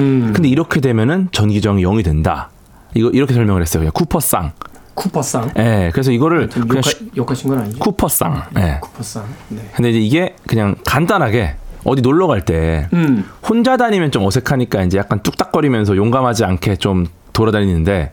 음, 0.00 0.32
근데 0.34 0.48
이렇게 0.48 0.80
되면은 0.80 1.28
전기 1.30 1.60
저항이 1.60 1.84
0이 1.84 2.04
된다. 2.04 2.50
이거 2.94 3.10
이렇게 3.10 3.32
설명을 3.34 3.62
했어요. 3.62 3.80
그냥 3.82 3.92
쿠퍼 3.94 4.18
쌍. 4.20 4.52
쿠퍼쌍. 4.98 5.52
예. 5.58 5.90
그래서 5.92 6.10
이거를 6.10 6.48
그냥 6.48 6.68
욕하, 6.68 6.82
쉬- 6.82 7.10
욕하신 7.16 7.50
건 7.50 7.58
아니죠? 7.60 7.78
쿠퍼쌍. 7.78 8.42
예. 8.58 8.78
쿠퍼쌍. 8.80 9.24
네. 9.48 9.70
근데 9.74 9.90
이제 9.90 9.98
이게 10.00 10.34
그냥 10.46 10.74
간단하게 10.84 11.54
어디 11.84 12.02
놀러 12.02 12.26
갈때 12.26 12.88
음. 12.92 13.24
혼자 13.48 13.76
다니면 13.76 14.10
좀 14.10 14.24
어색하니까 14.26 14.82
이제 14.82 14.98
약간 14.98 15.20
뚝딱거리면서 15.22 15.96
용감하지 15.96 16.44
않게 16.44 16.76
좀 16.76 17.06
돌아다니는데 17.32 18.10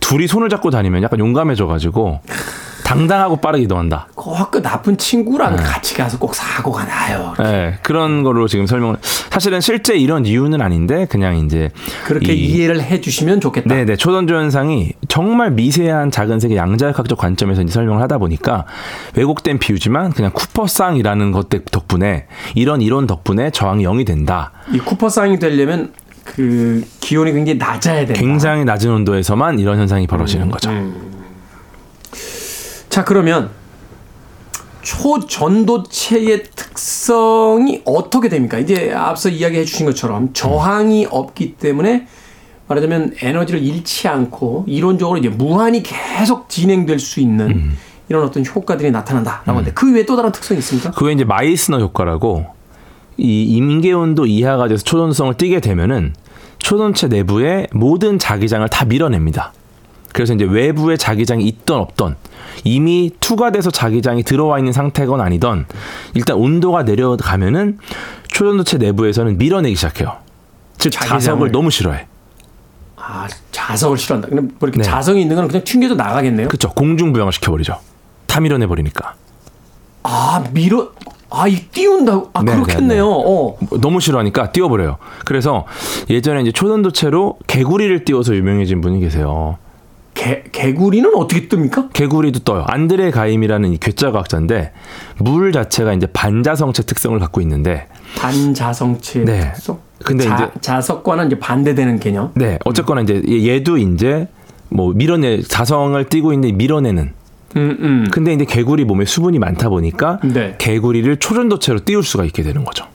둘이 0.00 0.26
손을 0.26 0.48
잡고 0.50 0.70
다니면 0.70 1.02
약간 1.02 1.18
용감해져 1.18 1.66
가지고 1.66 2.20
당당하고 2.86 3.36
빠르게 3.36 3.64
이동한다. 3.64 4.06
꼭그 4.14 4.62
나쁜 4.62 4.96
친구랑 4.96 5.56
같이 5.56 5.94
가서 5.96 6.18
꼭 6.20 6.34
사고가 6.36 6.84
나요. 6.84 7.34
예, 7.40 7.78
그런 7.82 8.22
거로 8.22 8.46
지금 8.46 8.66
설명을 8.66 8.96
사실은 9.02 9.60
실제 9.60 9.96
이런 9.96 10.24
이유는 10.24 10.60
아닌데 10.62 11.06
그냥 11.10 11.36
이제 11.38 11.70
그렇게 12.04 12.32
이- 12.32 12.46
이해를 12.46 12.80
해주시면 12.80 13.40
좋겠다. 13.40 13.74
네 13.74 13.84
네 13.84 13.96
초전조 13.96 14.36
현상이 14.36 14.92
정말 15.08 15.50
미세한 15.50 16.12
작은 16.12 16.38
색의 16.38 16.56
양자역학적 16.56 17.18
관점에서 17.18 17.62
이제 17.62 17.72
설명을 17.72 18.00
하다 18.02 18.18
보니까 18.18 18.66
왜곡된 19.16 19.58
비유지만 19.58 20.12
그냥 20.12 20.30
쿠퍼쌍이라는 20.32 21.32
것 21.32 21.48
덕분에 21.48 22.26
이런 22.54 22.80
이론 22.82 23.06
덕분에 23.08 23.50
저항이 23.50 23.84
0이 23.84 24.06
된다. 24.06 24.52
이 24.72 24.78
쿠퍼쌍이 24.78 25.38
되려면 25.40 25.92
그 26.24 26.84
기온이 27.00 27.32
굉장히 27.32 27.58
낮아야 27.58 28.06
된다. 28.06 28.14
굉장히 28.14 28.64
낮은 28.64 28.90
온도에서만 28.92 29.58
이런 29.58 29.78
현상이 29.78 30.06
벌어지는 30.06 30.50
거죠. 30.52 30.70
자 32.96 33.04
그러면 33.04 33.50
초전도체의 34.80 36.44
특성이 36.54 37.82
어떻게 37.84 38.30
됩니까? 38.30 38.58
이제 38.58 38.90
앞서 38.90 39.28
이야기해 39.28 39.66
주신 39.66 39.84
것처럼 39.84 40.32
저항이 40.32 41.06
없기 41.10 41.56
때문에 41.56 42.06
말하자면 42.68 43.16
에너지를 43.20 43.62
잃지 43.62 44.08
않고 44.08 44.64
이론적으로 44.66 45.18
이제 45.18 45.28
무한히 45.28 45.82
계속 45.82 46.48
진행될 46.48 46.98
수 46.98 47.20
있는 47.20 47.50
음. 47.50 47.78
이런 48.08 48.24
어떤 48.24 48.46
효과들이 48.46 48.90
나타난다라고 48.92 49.50
하는데 49.50 49.72
그 49.74 49.92
외에 49.92 50.06
또 50.06 50.16
다른 50.16 50.32
특성이 50.32 50.60
있습니까? 50.60 50.90
그게 50.92 51.12
이제 51.12 51.24
마이스너 51.24 51.78
효과라고 51.78 52.46
이 53.18 53.42
임계 53.42 53.92
온도 53.92 54.24
이하가 54.24 54.68
돼서 54.68 54.82
초전도성을 54.82 55.34
띠게 55.34 55.60
되면은 55.60 56.14
초전도체 56.56 57.08
내부의 57.08 57.68
모든 57.72 58.18
자기장을 58.18 58.66
다 58.70 58.86
밀어냅니다. 58.86 59.52
그래서 60.16 60.32
이제 60.32 60.46
외부에 60.46 60.96
자기장이 60.96 61.44
있던 61.44 61.78
없던 61.78 62.16
이미 62.64 63.10
투과돼서 63.20 63.70
자기장이 63.70 64.22
들어와 64.22 64.58
있는 64.58 64.72
상태건 64.72 65.20
아니던 65.20 65.66
일단 66.14 66.36
온도가 66.36 66.84
내려가면은 66.84 67.76
초전도체 68.28 68.78
내부에서는 68.78 69.36
밀어내기 69.36 69.76
시작해요. 69.76 70.16
즉 70.78 70.88
자기장을. 70.88 71.20
자석을 71.20 71.52
너무 71.52 71.70
싫어해. 71.70 72.06
아 72.96 73.28
자석을 73.52 73.98
싫어한다. 73.98 74.28
그럼 74.28 74.52
뭐 74.58 74.66
이렇게 74.66 74.78
네. 74.78 74.84
자석이 74.84 75.20
있는 75.20 75.36
건 75.36 75.48
그냥 75.48 75.62
튕겨져 75.64 75.94
나가겠네요. 75.96 76.48
그렇죠. 76.48 76.70
공중 76.70 77.12
부양을 77.12 77.30
시켜버리죠. 77.34 77.78
다 78.26 78.40
밀어내 78.40 78.66
버리니까. 78.66 79.16
아 80.02 80.42
밀어 80.50 80.92
아 81.28 81.46
이 81.46 81.56
띄운다고 81.56 82.30
아 82.32 82.42
네, 82.42 82.54
그렇겠네요. 82.54 82.88
네, 82.88 82.96
네. 82.96 83.68
어. 83.70 83.78
너무 83.82 84.00
싫어하니까 84.00 84.52
띄워버려요. 84.52 84.96
그래서 85.26 85.66
예전에 86.08 86.40
이제 86.40 86.52
초전도체로 86.52 87.36
개구리를 87.46 88.06
띄워서 88.06 88.34
유명해진 88.34 88.80
분이 88.80 89.00
계세요. 89.00 89.58
개 90.16 90.42
개구리는 90.50 91.14
어떻게 91.14 91.46
뜹니까? 91.46 91.92
개구리도 91.92 92.40
떠요. 92.40 92.64
안드레 92.66 93.10
가임이라는 93.10 93.72
이 93.74 93.78
괴짜 93.78 94.10
과학자인데 94.10 94.72
물 95.18 95.52
자체가 95.52 95.92
이제 95.92 96.06
반자성체 96.06 96.84
특성을 96.84 97.16
갖고 97.20 97.40
있는데 97.42 97.86
반자성체 98.16 99.24
네. 99.24 99.52
특성. 99.52 99.78
근데 100.02 100.24
자, 100.24 100.34
이제- 100.34 100.50
자석과는 100.60 101.26
이제 101.26 101.38
반대되는 101.38 102.00
개념. 102.00 102.32
네 102.34 102.58
어쨌거나 102.64 103.02
이제 103.02 103.22
얘도 103.28 103.76
이제 103.76 104.26
뭐 104.70 104.92
밀어내 104.94 105.42
자성을 105.42 106.02
띠고 106.08 106.32
있는 106.32 106.56
밀어내는 106.56 107.12
음, 107.56 107.76
음. 107.80 108.08
근데 108.10 108.32
이제 108.32 108.44
개구리 108.46 108.84
몸에 108.84 109.04
수분이 109.04 109.38
많다 109.38 109.68
보니까 109.68 110.18
네. 110.24 110.54
개구리를 110.58 111.14
초전도체로 111.18 111.84
띄울 111.84 112.02
수가 112.02 112.24
있게 112.24 112.42
되는 112.42 112.64
거죠. 112.64 112.86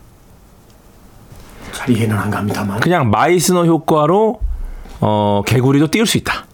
잘 1.72 1.90
이해는 1.90 2.18
안 2.18 2.30
갑니다만. 2.32 2.80
그냥 2.80 3.10
마이스너 3.12 3.64
효과로 3.66 4.40
어 5.00 5.44
개구리도 5.46 5.88
띄울 5.92 6.06
수 6.08 6.18
있다. 6.18 6.46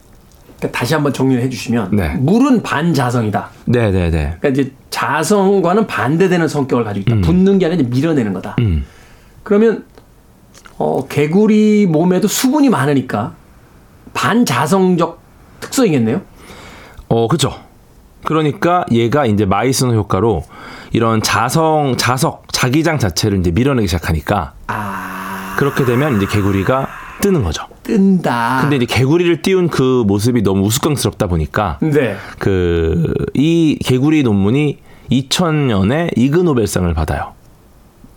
그러니까 0.57 0.77
다시 0.77 0.93
한번 0.93 1.13
정리를 1.13 1.41
해주시면 1.43 1.95
네. 1.95 2.09
물은 2.19 2.63
반자성이다. 2.63 3.49
네네네. 3.65 4.37
그러니까 4.39 4.49
이제 4.49 4.71
자성과는 4.89 5.87
반대되는 5.87 6.47
성격을 6.47 6.83
가지고 6.83 7.11
있다. 7.11 7.21
붙는 7.25 7.59
게 7.59 7.67
아니라 7.67 7.81
이제 7.81 7.89
밀어내는 7.89 8.33
거다. 8.33 8.55
음. 8.59 8.85
그러면 9.43 9.85
어, 10.77 11.07
개구리 11.07 11.87
몸에도 11.87 12.27
수분이 12.27 12.69
많으니까 12.69 13.33
반자성적 14.13 15.19
특성이겠네요. 15.59 16.21
어, 17.09 17.27
그죠. 17.27 17.53
그러니까 18.23 18.85
얘가 18.91 19.25
이제 19.25 19.45
마이스너 19.45 19.93
효과로 19.93 20.43
이런 20.91 21.21
자성, 21.21 21.95
자석, 21.97 22.51
자기장 22.51 22.99
자체를 22.99 23.39
이제 23.39 23.51
밀어내기 23.51 23.87
시작하니까 23.87 24.53
아, 24.67 25.55
그렇게 25.57 25.85
되면 25.85 26.17
이제 26.17 26.25
개구리가 26.25 26.87
뜨는 27.21 27.43
거죠. 27.43 27.63
뜬다. 27.87 28.59
근데 28.61 28.75
이제 28.75 28.85
개구리를 28.85 29.41
띄운 29.41 29.69
그 29.69 30.03
모습이 30.05 30.43
너무 30.43 30.65
우스꽝스럽다 30.65 31.27
보니까 31.27 31.79
네. 31.81 32.15
그이 32.37 33.79
개구리 33.83 34.23
논문이 34.23 34.77
2000년에 35.11 36.11
이그 36.17 36.37
노벨상을 36.39 36.93
받아요. 36.93 37.33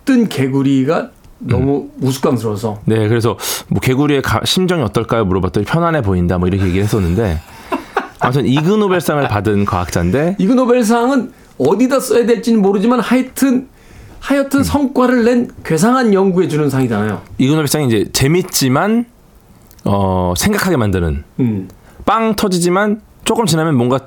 뜬 0.03 0.27
개구리가 0.27 1.11
너무 1.39 1.87
우스꽝스러워서 2.01 2.81
네, 2.85 3.07
그래서 3.07 3.37
뭐 3.69 3.79
개구리의 3.79 4.21
가- 4.21 4.41
심정이 4.43 4.83
어떨까요? 4.83 5.25
물어봤더니 5.25 5.65
편안해 5.65 6.01
보인다 6.01 6.37
뭐 6.37 6.47
이렇게 6.47 6.65
얘기를 6.65 6.83
했었는데 6.83 7.39
아무튼 8.19 8.45
이그 8.45 8.69
노벨상을 8.69 9.25
받은 9.27 9.65
과학자인데 9.65 10.35
이그 10.37 10.53
노벨상은 10.53 11.31
어디다 11.57 11.99
써야 11.99 12.25
될지는 12.25 12.61
모르지만 12.61 12.99
하여튼 12.99 13.67
하여튼 14.19 14.63
성과를 14.63 15.23
낸 15.23 15.49
괴상한 15.63 16.13
연구에 16.13 16.47
주는 16.47 16.69
상이잖아요. 16.69 17.21
이그 17.39 17.53
노벨상이 17.53 17.87
이제 17.87 18.05
재밌지만 18.13 19.05
어 19.85 20.33
생각하게 20.37 20.77
만드는 20.77 21.23
음. 21.39 21.69
빵 22.05 22.35
터지지만 22.35 23.01
조금 23.25 23.45
지나면 23.45 23.75
뭔가 23.75 23.99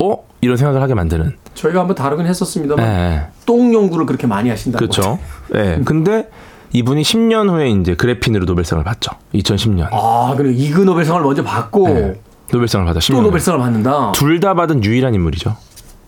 어 0.00 0.16
이런 0.40 0.56
생각을 0.56 0.82
하게 0.82 0.94
만드는. 0.94 1.36
저희가 1.54 1.80
한번 1.80 1.94
다루긴 1.94 2.26
했었습니다만 2.26 2.84
예. 2.84 3.22
똥 3.46 3.72
연구를 3.74 4.06
그렇게 4.06 4.26
많이 4.26 4.48
하신다고. 4.50 4.78
그렇죠. 4.84 5.18
예. 5.54 5.80
근데 5.84 6.28
이분이 6.72 7.02
10년 7.02 7.50
후에 7.50 7.68
이제 7.70 7.94
그래핀으로 7.94 8.46
노벨상을 8.46 8.82
받죠. 8.82 9.10
2010년. 9.34 9.88
아, 9.92 10.34
그래 10.36 10.50
이그 10.52 10.80
노벨상을 10.80 11.20
먼저 11.22 11.44
받고 11.44 11.88
예. 11.90 12.20
노벨상을 12.50 12.84
받아 12.86 12.98
10년. 13.00 13.12
또. 13.16 13.22
노벨상을 13.22 13.60
받는다. 13.60 14.12
둘 14.12 14.40
다 14.40 14.54
받은 14.54 14.82
유일한 14.84 15.14
인물이죠. 15.14 15.56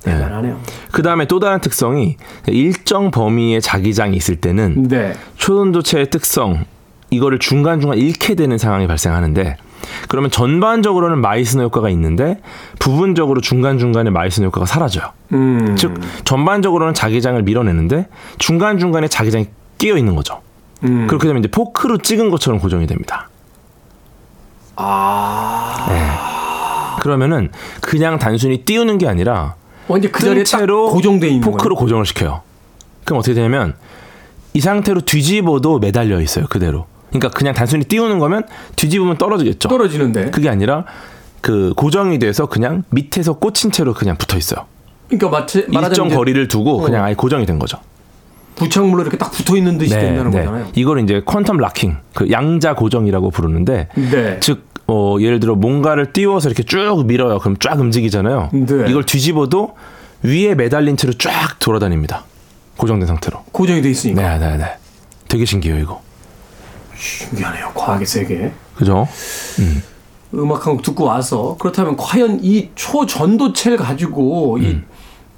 대단하네요. 0.02 0.58
그 0.92 1.02
다음에 1.02 1.26
또 1.26 1.38
다른 1.38 1.60
특성이 1.60 2.16
일정 2.46 3.10
범위의 3.10 3.62
자기장이 3.62 4.14
있을 4.16 4.36
때는 4.36 4.88
네. 4.88 5.14
초전도체의 5.36 6.10
특성 6.10 6.64
이거를 7.10 7.38
중간중간 7.38 7.98
잃게 7.98 8.34
되는 8.34 8.58
상황이 8.58 8.86
발생하는데 8.86 9.56
그러면 10.08 10.30
전반적으로는 10.30 11.20
마이스너 11.20 11.62
효과가 11.64 11.90
있는데 11.90 12.40
부분적으로 12.78 13.40
중간중간에 13.40 14.10
마이스너 14.10 14.46
효과가 14.46 14.66
사라져요. 14.66 15.10
음. 15.32 15.76
즉 15.76 16.00
전반적으로는 16.24 16.94
자기장을 16.94 17.42
밀어내는데 17.42 18.08
중간중간에 18.38 19.08
자기장이 19.08 19.48
끼어 19.78 19.96
있는 19.96 20.16
거죠. 20.16 20.40
음. 20.84 21.06
그렇게 21.06 21.26
되면 21.26 21.42
이제 21.42 21.50
포크로 21.50 21.98
찍은 21.98 22.30
것처럼 22.30 22.60
고정이 22.60 22.86
됩니다. 22.86 23.28
아. 24.76 25.86
네. 25.88 27.00
그러면은 27.02 27.50
그냥 27.80 28.18
단순히 28.18 28.64
띄우는 28.64 28.98
게 28.98 29.06
아니라 29.06 29.56
언제 29.88 30.08
그 30.08 30.24
자리에 30.24 30.44
딱 30.44 30.58
끈채로 30.58 30.90
고정돼 30.90 31.28
있는 31.28 31.42
포크로 31.42 31.74
거예요. 31.74 31.80
고정을 31.80 32.06
시켜요. 32.06 32.40
그럼 33.04 33.18
어떻게 33.18 33.34
되냐면 33.34 33.74
이 34.54 34.60
상태로 34.60 35.02
뒤집어도 35.02 35.78
매달려 35.78 36.20
있어요. 36.20 36.46
그대로. 36.46 36.86
그러니까 37.14 37.30
그냥 37.30 37.54
단순히 37.54 37.84
띄우는 37.84 38.18
거면 38.18 38.44
뒤집으면 38.76 39.18
떨어지겠죠. 39.18 39.68
떨어지는데. 39.68 40.30
그게 40.30 40.48
아니라 40.48 40.84
그 41.40 41.72
고정이 41.76 42.18
돼서 42.18 42.46
그냥 42.46 42.82
밑에서 42.90 43.34
꽂힌 43.34 43.70
채로 43.70 43.94
그냥 43.94 44.16
붙어 44.16 44.36
있어요. 44.36 44.66
그러니까 45.08 45.28
마치 45.28 45.64
일정 45.70 46.08
거리를 46.08 46.48
두고 46.48 46.80
어. 46.80 46.82
그냥 46.82 47.04
아예 47.04 47.14
고정이 47.14 47.46
된 47.46 47.58
거죠. 47.58 47.78
부착물로 48.56 49.02
이렇게 49.02 49.16
딱 49.16 49.30
붙어 49.30 49.56
있는 49.56 49.78
듯이 49.78 49.90
된다는 49.90 50.30
거잖아요. 50.30 50.68
이걸 50.74 51.00
이제 51.00 51.20
퀀텀 51.24 51.58
락킹, 51.58 51.96
그 52.14 52.30
양자 52.30 52.74
고정이라고 52.74 53.30
부르는데, 53.30 53.88
네. 53.94 54.38
즉, 54.38 54.64
어, 54.86 55.16
예를 55.18 55.40
들어 55.40 55.56
뭔가를 55.56 56.12
띄워서 56.12 56.48
이렇게 56.48 56.62
쭉 56.62 57.04
밀어요. 57.04 57.40
그럼 57.40 57.56
쫙 57.58 57.80
움직이잖아요. 57.80 58.50
네. 58.52 58.84
이걸 58.88 59.04
뒤집어도 59.04 59.74
위에 60.22 60.54
매달린 60.54 60.96
채로 60.96 61.14
쫙 61.14 61.58
돌아다닙니다. 61.58 62.24
고정된 62.76 63.08
상태로. 63.08 63.42
고정이 63.50 63.82
돼 63.82 63.90
있으니까. 63.90 64.38
네, 64.38 64.50
네, 64.50 64.56
네. 64.56 64.76
되게 65.28 65.44
신기해요, 65.44 65.80
이거. 65.80 66.00
신기하네요. 67.04 67.72
과학의 67.74 68.06
세계. 68.06 68.52
그죠? 68.74 69.06
음악 70.34 70.66
한 70.66 70.74
곡 70.76 70.82
듣고 70.82 71.04
와서 71.04 71.56
그렇다면 71.60 71.96
과연 71.96 72.40
이 72.42 72.70
초전도체를 72.74 73.76
가지고 73.78 74.58
이 74.58 74.66
음. 74.66 74.84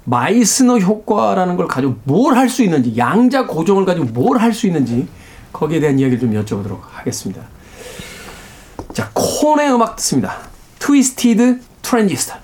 마이스너 0.05 0.79
효과라는 0.79 1.57
걸 1.57 1.67
가지고 1.67 1.97
뭘 2.05 2.35
할 2.35 2.49
수 2.49 2.63
있는지 2.63 2.95
양자 2.97 3.45
고정을 3.45 3.85
가지고 3.85 4.05
뭘 4.07 4.37
할 4.39 4.53
수 4.53 4.65
있는지 4.65 5.07
거기에 5.53 5.79
대한 5.79 5.99
이야기를 5.99 6.19
좀 6.19 6.31
여쭤보도록 6.33 6.79
하겠습니다. 6.91 7.41
자, 8.93 9.11
콘의 9.13 9.71
음악 9.71 9.95
듣습니다. 9.97 10.37
Twisted 10.79 11.59
Transistor. 11.81 12.35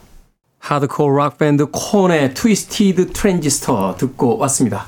하드코어 0.60 1.10
락 1.18 1.38
밴드 1.38 1.66
콘의 1.72 2.34
Twisted 2.36 3.12
Transistor 3.14 3.96
듣고 3.98 4.38
왔습니다. 4.40 4.88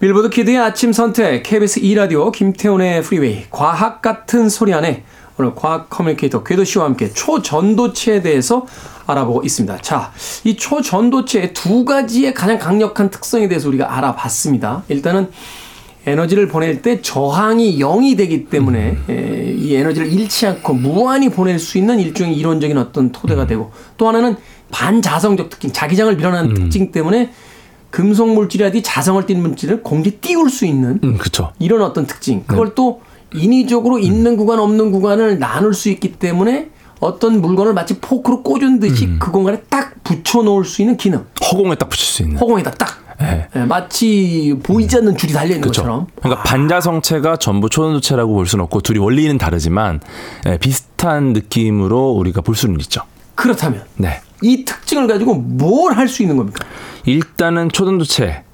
빌보드 0.00 0.30
kid의 0.30 0.58
아침 0.58 0.92
선택 0.92 1.42
KBS 1.42 1.80
2라디오 1.80 2.30
김태훈의 2.30 3.02
프리웨이 3.02 3.46
과학 3.50 4.00
같은 4.00 4.48
소리 4.48 4.72
하네 4.72 5.02
오늘 5.36 5.56
과학 5.56 5.90
커뮤니케이터 5.90 6.44
궤도 6.44 6.62
씨와 6.62 6.84
함께 6.84 7.10
초전도체에 7.12 8.22
대해서 8.22 8.64
알아보고 9.08 9.42
있습니다. 9.42 9.78
자, 9.78 10.12
이 10.44 10.56
초전도체의 10.56 11.52
두 11.52 11.84
가지의 11.84 12.32
가장 12.32 12.58
강력한 12.58 13.10
특성에 13.10 13.48
대해서 13.48 13.68
우리가 13.68 13.96
알아봤습니다. 13.96 14.84
일단은 14.88 15.30
에너지를 16.06 16.46
보낼 16.46 16.80
때 16.80 17.02
저항이 17.02 17.80
0이 17.80 18.16
되기 18.16 18.44
때문에 18.46 18.98
에, 19.08 19.54
이 19.56 19.74
에너지를 19.74 20.12
잃지 20.12 20.46
않고 20.46 20.74
무한히 20.74 21.28
보낼 21.28 21.58
수 21.58 21.76
있는 21.76 21.98
일종의 21.98 22.36
이론적인 22.36 22.78
어떤 22.78 23.10
토대가 23.10 23.48
되고 23.48 23.72
또 23.96 24.06
하나는 24.06 24.36
반자성적 24.70 25.50
특징, 25.50 25.72
자기장을 25.72 26.14
밀어내는 26.14 26.54
특징 26.54 26.92
때문에 26.92 27.32
금속 27.90 28.34
물질이라든지 28.34 28.82
자성을 28.82 29.24
띠는 29.26 29.42
물질을 29.42 29.82
공기에 29.82 30.12
띄울 30.20 30.50
수 30.50 30.66
있는 30.66 31.00
음, 31.02 31.18
그쵸. 31.18 31.52
이런 31.58 31.82
어떤 31.82 32.06
특징. 32.06 32.44
그걸 32.46 32.74
또 32.74 33.00
인위적으로 33.34 33.98
있는 33.98 34.36
구간 34.36 34.58
없는 34.58 34.90
구간을 34.90 35.38
나눌 35.38 35.74
수 35.74 35.88
있기 35.88 36.12
때문에 36.12 36.70
어떤 37.00 37.40
물건을 37.40 37.74
마치 37.74 37.98
포크로 38.00 38.42
꽂은 38.42 38.80
듯이 38.80 39.08
그 39.18 39.30
공간에 39.30 39.60
딱 39.68 39.94
붙여 40.02 40.42
놓을 40.42 40.64
수 40.64 40.82
있는 40.82 40.96
기능. 40.96 41.24
허공에 41.50 41.76
딱 41.76 41.88
붙일 41.88 42.04
수 42.04 42.22
있는. 42.22 42.38
허공에다 42.38 42.72
딱. 42.72 42.98
네. 43.20 43.48
예, 43.56 43.60
마치 43.60 44.56
보이지 44.62 44.96
않는 44.96 45.16
줄이 45.16 45.32
달려 45.32 45.54
있는. 45.54 45.66
것처럼. 45.66 46.06
그러니까 46.20 46.42
반자성체가 46.44 47.36
전부 47.36 47.68
초전도체라고 47.68 48.32
볼 48.32 48.46
수는 48.46 48.64
없고 48.64 48.80
둘이 48.80 48.98
원리는 48.98 49.36
다르지만 49.38 50.00
예, 50.46 50.56
비슷한 50.58 51.32
느낌으로 51.32 52.10
우리가 52.12 52.40
볼 52.40 52.54
수는 52.54 52.78
있죠. 52.80 53.02
그렇다면 53.34 53.84
네. 53.96 54.20
이 54.42 54.64
특징을 54.64 55.06
가지고 55.06 55.34
뭘 55.34 55.92
할 55.94 56.08
수 56.08 56.22
있는 56.22 56.36
겁니까? 56.36 56.64
일단은 57.04 57.70
초전도체 57.70 58.44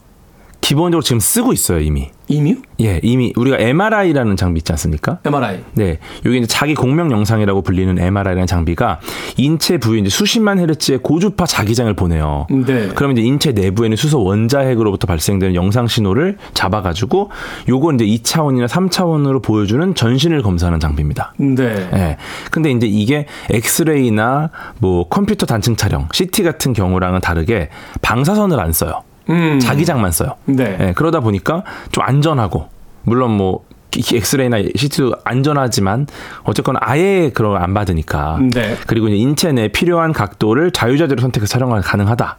기본적으로 0.64 1.02
지금 1.02 1.20
쓰고 1.20 1.52
있어요 1.52 1.80
이미. 1.80 2.10
이미요? 2.26 2.56
예, 2.80 3.00
이미 3.02 3.34
우리가 3.36 3.58
MRI라는 3.58 4.36
장비 4.36 4.58
있지 4.58 4.72
않습니까? 4.72 5.18
MRI. 5.26 5.62
네, 5.74 5.98
여기 6.24 6.38
이제 6.38 6.46
자기 6.46 6.74
공명 6.74 7.12
영상이라고 7.12 7.60
불리는 7.60 7.98
MRI라는 7.98 8.46
장비가 8.46 8.98
인체 9.36 9.76
부위 9.76 10.00
이제 10.00 10.08
수십만 10.08 10.58
헤르츠의 10.58 11.00
고주파 11.02 11.44
자기장을 11.44 11.92
보내요. 11.92 12.46
네. 12.48 12.88
그러면 12.94 13.18
이제 13.18 13.26
인체 13.26 13.52
내부에는 13.52 13.94
수소 13.94 14.24
원자핵으로부터 14.24 15.06
발생되는 15.06 15.54
영상 15.54 15.86
신호를 15.86 16.38
잡아가지고 16.54 17.30
요걸 17.68 18.00
이제 18.00 18.06
2차원이나 18.06 18.66
3차원으로 18.66 19.42
보여주는 19.42 19.94
전신을 19.94 20.40
검사하는 20.40 20.80
장비입니다. 20.80 21.34
네. 21.36 21.90
예. 21.92 22.16
근데 22.50 22.70
이제 22.70 22.86
이게 22.86 23.26
엑스레이나 23.50 24.50
뭐 24.78 25.08
컴퓨터 25.08 25.44
단층 25.44 25.76
촬영, 25.76 26.08
CT 26.10 26.42
같은 26.42 26.72
경우랑은 26.72 27.20
다르게 27.20 27.68
방사선을 28.00 28.58
안 28.58 28.72
써요. 28.72 29.02
음. 29.30 29.58
자기장만 29.60 30.10
써요. 30.12 30.34
네. 30.46 30.76
예, 30.80 30.92
그러다 30.94 31.20
보니까 31.20 31.62
좀 31.92 32.04
안전하고 32.04 32.68
물론 33.02 33.30
뭐 33.32 33.64
엑스레이나 33.96 34.58
CT도 34.74 35.14
안전하지만 35.24 36.06
어쨌거나 36.42 36.80
아예 36.82 37.30
그런 37.32 37.52
걸 37.52 37.62
안 37.62 37.74
받으니까 37.74 38.38
네. 38.52 38.76
그리고 38.86 39.06
이제 39.08 39.16
인체 39.16 39.52
내 39.52 39.68
필요한 39.68 40.12
각도를 40.12 40.72
자유자재로 40.72 41.20
선택해서 41.20 41.50
촬영이 41.52 41.80
가능하다. 41.82 42.36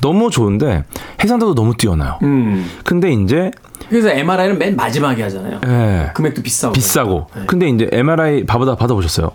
너무 0.00 0.30
좋은데 0.30 0.84
해상도도 1.22 1.54
너무 1.54 1.76
뛰어나요. 1.76 2.18
음. 2.22 2.68
근데 2.84 3.12
이제 3.12 3.50
그래서 3.88 4.10
MRI는 4.10 4.58
맨 4.58 4.74
마지막에 4.76 5.22
하잖아요. 5.22 5.60
예, 5.66 6.10
금액도 6.14 6.42
비싸고. 6.42 6.72
비싸고 6.72 7.26
네. 7.36 7.42
근데 7.46 7.68
이제 7.68 7.88
MRI 7.92 8.44
받아 8.44 8.74
받아보셨어요? 8.74 9.30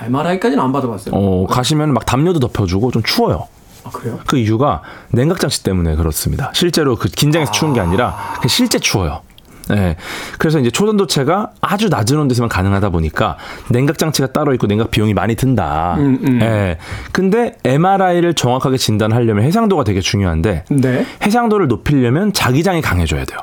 MRI까지는 0.00 0.62
안 0.62 0.72
받아봤어요. 0.72 1.14
어 1.14 1.46
가시면 1.46 1.92
막 1.92 2.04
담요도 2.06 2.40
덮여주고 2.40 2.90
좀 2.90 3.02
추워요. 3.04 3.46
아, 3.84 3.90
그래요? 3.90 4.18
그 4.26 4.36
이유가 4.36 4.82
냉각 5.10 5.40
장치 5.40 5.62
때문에 5.62 5.96
그렇습니다. 5.96 6.50
실제로 6.54 6.96
그 6.96 7.08
긴장해서 7.08 7.52
추운 7.52 7.72
게 7.72 7.80
아니라 7.80 8.16
그냥 8.34 8.48
실제 8.48 8.78
추워요. 8.78 9.22
네. 9.68 9.96
그래서 10.38 10.58
이제 10.58 10.70
초전도체가 10.70 11.50
아주 11.60 11.88
낮은 11.88 12.18
온도에서만 12.18 12.48
가능하다 12.48 12.88
보니까 12.90 13.36
냉각 13.70 13.98
장치가 13.98 14.28
따로 14.32 14.54
있고 14.54 14.66
냉각 14.66 14.90
비용이 14.90 15.14
많이 15.14 15.34
든다. 15.34 15.96
음, 15.98 16.18
음. 16.26 16.40
예. 16.42 16.78
근데 17.12 17.56
MRI를 17.64 18.34
정확하게 18.34 18.78
진단하려면 18.78 19.44
해상도가 19.44 19.84
되게 19.84 20.00
중요한데 20.00 20.64
네. 20.70 21.06
해상도를 21.22 21.68
높이려면 21.68 22.32
자기장이 22.32 22.80
강해져야 22.80 23.24
돼요. 23.24 23.40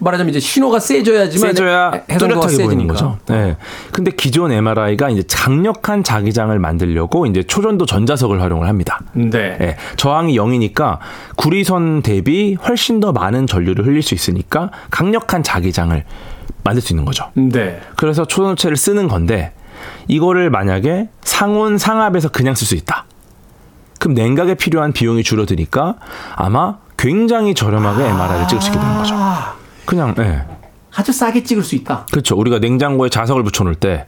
말하자면 0.00 0.30
이제 0.30 0.40
신호가 0.40 0.78
세져야지만 0.78 1.50
세져야 1.50 1.90
뚜렷하게 2.06 2.34
보이는 2.34 2.48
세지니까. 2.48 2.94
거죠. 2.94 3.18
네. 3.26 3.56
근데 3.92 4.10
기존 4.10 4.52
MRI가 4.52 5.10
이제 5.10 5.22
강력한 5.32 6.02
자기장을 6.04 6.56
만들려고 6.58 7.26
이제 7.26 7.42
초전도 7.42 7.86
전자석을 7.86 8.40
활용을 8.40 8.68
합니다. 8.68 9.00
네. 9.12 9.56
예, 9.60 9.76
저항이 9.96 10.36
0이니까 10.36 10.98
구리선 11.36 12.02
대비 12.02 12.54
훨씬 12.54 13.00
더 13.00 13.12
많은 13.12 13.46
전류를 13.46 13.86
흘릴 13.86 14.02
수 14.02 14.14
있으니까 14.14 14.70
강력한 14.90 15.42
자기장을 15.42 16.04
만들 16.64 16.82
수 16.82 16.92
있는 16.92 17.04
거죠. 17.04 17.30
네. 17.34 17.80
그래서 17.96 18.24
초전도체를 18.24 18.76
쓰는 18.76 19.08
건데 19.08 19.52
이거를 20.06 20.50
만약에 20.50 21.08
상온 21.22 21.78
상압에서 21.78 22.28
그냥 22.28 22.54
쓸 22.54 22.66
수 22.66 22.74
있다. 22.74 23.04
그럼 23.98 24.14
냉각에 24.14 24.54
필요한 24.54 24.92
비용이 24.92 25.22
줄어드니까 25.22 25.96
아마 26.34 26.76
굉장히 26.96 27.54
저렴하게 27.54 28.04
MRI를 28.04 28.48
찍을 28.48 28.62
수 28.62 28.68
있게 28.68 28.78
되는 28.78 28.96
거죠. 28.96 29.14
그냥 29.88 30.14
예. 30.18 30.42
아주 30.94 31.12
싸게 31.12 31.44
찍을 31.44 31.62
수 31.62 31.74
있다. 31.74 32.04
그렇죠. 32.10 32.36
우리가 32.36 32.58
냉장고에 32.58 33.08
자석을 33.08 33.42
붙여놓을 33.42 33.74
때 33.74 34.04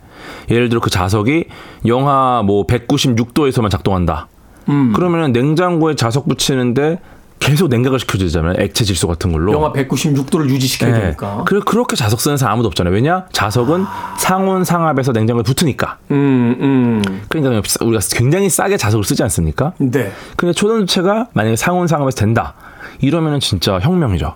예를 0.50 0.68
들어 0.68 0.78
그 0.80 0.90
자석이 0.90 1.46
영하 1.86 2.42
뭐 2.44 2.66
196도에서만 2.66 3.70
작동한다. 3.70 4.28
음. 4.68 4.92
그러면은 4.92 5.32
냉장고에 5.32 5.96
자석 5.96 6.28
붙이는데 6.28 6.98
계속 7.38 7.68
냉각을 7.68 7.98
시켜주잖아요. 7.98 8.56
액체 8.58 8.84
질소 8.84 9.08
같은 9.08 9.32
걸로. 9.32 9.54
영하 9.54 9.72
196도를 9.72 10.50
유지시켜야 10.50 10.92
네. 10.92 11.00
되니까. 11.00 11.44
그래 11.46 11.60
그렇게 11.64 11.96
자석 11.96 12.20
쓰는 12.20 12.36
사람 12.36 12.54
아무도 12.54 12.68
없잖아요. 12.68 12.92
왜냐? 12.92 13.24
자석은 13.32 13.86
상온 14.18 14.64
상압에서 14.64 15.12
냉장고에 15.12 15.44
붙으니까. 15.44 15.96
음, 16.10 16.56
음. 16.60 17.22
그러니까 17.30 17.62
우리가 17.80 18.02
굉장히 18.12 18.50
싸게 18.50 18.76
자석을 18.76 19.04
쓰지 19.04 19.22
않습니까? 19.22 19.72
네. 19.78 20.12
근데 20.36 20.52
초전도체가 20.52 21.28
만약에 21.32 21.56
상온 21.56 21.86
상압에서 21.86 22.18
된다. 22.18 22.52
이러면은 23.00 23.40
진짜 23.40 23.78
혁명이죠. 23.78 24.34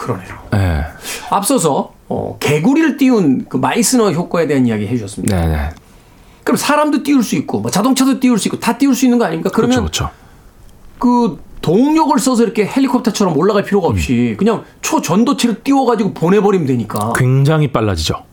그러네요. 0.00 0.28
예. 0.54 0.84
앞서서 1.28 1.92
어, 2.08 2.38
개구리를 2.40 2.96
띄운 2.96 3.44
그 3.48 3.58
마이스너 3.58 4.10
효과에 4.10 4.46
대한 4.46 4.66
이야기 4.66 4.86
해주셨습니다. 4.86 5.38
네, 5.38 5.46
네. 5.46 5.70
그럼 6.42 6.56
사람도 6.56 7.02
띄울 7.02 7.22
수 7.22 7.36
있고, 7.36 7.60
뭐 7.60 7.70
자동차도 7.70 8.18
띄울 8.18 8.38
수 8.38 8.48
있고, 8.48 8.58
다 8.58 8.78
띄울 8.78 8.94
수 8.94 9.04
있는 9.04 9.18
거 9.18 9.26
아닙니까? 9.26 9.50
그렇죠, 9.50 9.68
그러면 9.68 9.84
그렇죠. 9.84 10.10
그 10.98 11.38
동력을 11.60 12.18
써서 12.18 12.42
이렇게 12.42 12.66
헬리콥터처럼 12.66 13.36
올라갈 13.36 13.62
필요가 13.62 13.88
음. 13.88 13.92
없이 13.92 14.34
그냥 14.38 14.64
초전도체를 14.80 15.62
띄워가지고 15.62 16.14
보내버리면 16.14 16.66
되니까. 16.66 17.12
굉장히 17.14 17.68
빨라지죠. 17.68 18.24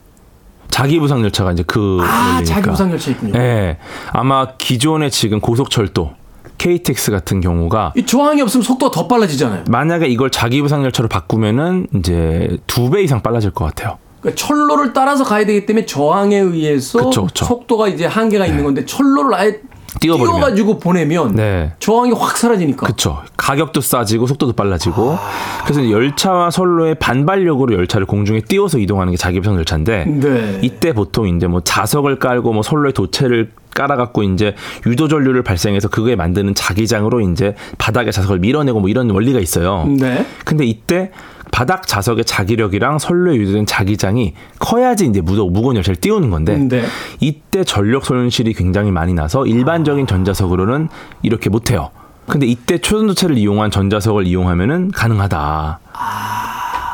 자기 0.69 0.99
부상 0.99 1.21
열차가 1.21 1.51
이제 1.51 1.63
그 1.67 1.99
아. 2.01 2.41
자기 2.45 2.69
부상 2.69 2.91
열차 2.91 3.11
있군요. 3.11 3.33
예. 3.37 3.77
아마 4.13 4.47
기존의 4.57 5.11
지금 5.11 5.41
고속철도 5.41 6.11
KTX 6.57 7.11
같은 7.11 7.39
경우가 7.41 7.93
이 7.95 8.05
저항이 8.05 8.41
없으면 8.41 8.63
속도가 8.63 8.91
더 8.91 9.07
빨라지잖아요. 9.07 9.65
만약에 9.69 10.07
이걸 10.07 10.29
자기 10.31 10.61
부상 10.61 10.83
열차로 10.83 11.07
바꾸면은 11.09 11.87
이제 11.95 12.57
두 12.67 12.89
배 12.89 13.01
이상 13.03 13.21
빨라질 13.21 13.51
것 13.51 13.65
같아요. 13.65 13.97
그러니까 14.21 14.41
철로를 14.41 14.93
따라서 14.93 15.23
가야 15.23 15.45
되기 15.45 15.65
때문에 15.65 15.85
저항에 15.85 16.37
의해서 16.37 17.03
그쵸, 17.05 17.25
그쵸. 17.25 17.45
속도가 17.45 17.87
이제 17.89 18.05
한계가 18.05 18.45
있는 18.45 18.63
건데 18.63 18.85
철로를 18.85 19.33
아예 19.35 19.59
띄워버리면. 19.99 20.39
띄워가지고 20.39 20.79
보내면 20.79 21.35
네. 21.35 21.73
저항이 21.79 22.11
확 22.11 22.37
사라지니까. 22.37 22.85
그렇죠. 22.85 23.19
가격도 23.35 23.81
싸지고 23.81 24.27
속도도 24.27 24.53
빨라지고. 24.53 25.17
그래서 25.63 25.81
이제 25.81 25.91
열차와 25.91 26.51
선로의 26.51 26.95
반발력으로 26.95 27.75
열차를 27.75 28.05
공중에 28.05 28.41
띄워서 28.41 28.77
이동하는 28.79 29.11
게 29.11 29.17
자기 29.17 29.39
부상 29.39 29.55
열차인데 29.57 30.05
네. 30.05 30.59
이때 30.61 30.93
보통 30.93 31.27
이제 31.27 31.47
뭐 31.47 31.61
자석을 31.61 32.19
깔고 32.19 32.53
뭐 32.53 32.61
선로에 32.63 32.91
도체를 32.91 33.51
깔아갖고 33.77 34.23
이제 34.23 34.55
유도 34.87 35.07
전류를 35.07 35.43
발생해서 35.43 35.87
그거에 35.87 36.15
만드는 36.15 36.55
자기장으로 36.55 37.21
이제 37.21 37.53
바닥에 37.77 38.09
자석을 38.09 38.39
밀어내고 38.39 38.79
뭐 38.79 38.89
이런 38.89 39.09
원리가 39.11 39.39
있어요. 39.39 39.85
네. 39.85 40.25
근데 40.43 40.65
이때 40.65 41.11
바닥 41.51 41.87
자석의 41.87 42.25
자기력이랑 42.25 42.97
선로에 42.97 43.35
유도된 43.35 43.67
자기장이 43.67 44.33
커야지 44.59 45.05
이제 45.05 45.21
무더 45.21 45.45
무거운 45.45 45.75
열차를 45.75 45.95
띄우는 45.97 46.29
건데 46.31 46.57
네. 46.57 46.83
이때 47.19 47.63
전력 47.63 48.05
손실이 48.05 48.53
굉장히 48.53 48.91
많이 48.91 49.13
나서 49.13 49.45
일반적인 49.45 50.07
전자석으로는 50.07 50.89
이렇게 51.21 51.49
못해요. 51.49 51.91
근데 52.27 52.45
이때 52.45 52.79
초전도체를 52.79 53.37
이용한 53.37 53.71
전자석을 53.71 54.27
이용하면은 54.27 54.91
가능하다. 54.91 55.79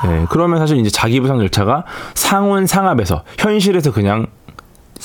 네, 0.04 0.26
그러면 0.30 0.60
사실 0.60 0.78
이제 0.78 0.90
자기 0.90 1.20
부상 1.22 1.40
열차가 1.40 1.86
상온 2.14 2.68
상압에서 2.68 3.24
현실에서 3.38 3.92
그냥 3.92 4.28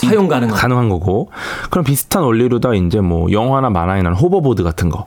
사용 0.07 0.28
가능한. 0.28 0.57
가능한 0.57 0.88
거고 0.88 1.30
그럼 1.70 1.84
비슷한 1.84 2.22
원리로다 2.22 2.74
이제 2.74 3.01
뭐 3.01 3.30
영화나 3.32 3.70
만화에 3.70 4.03
나는 4.03 4.16
호버보드 4.16 4.62
같은 4.62 4.88
거 4.90 5.07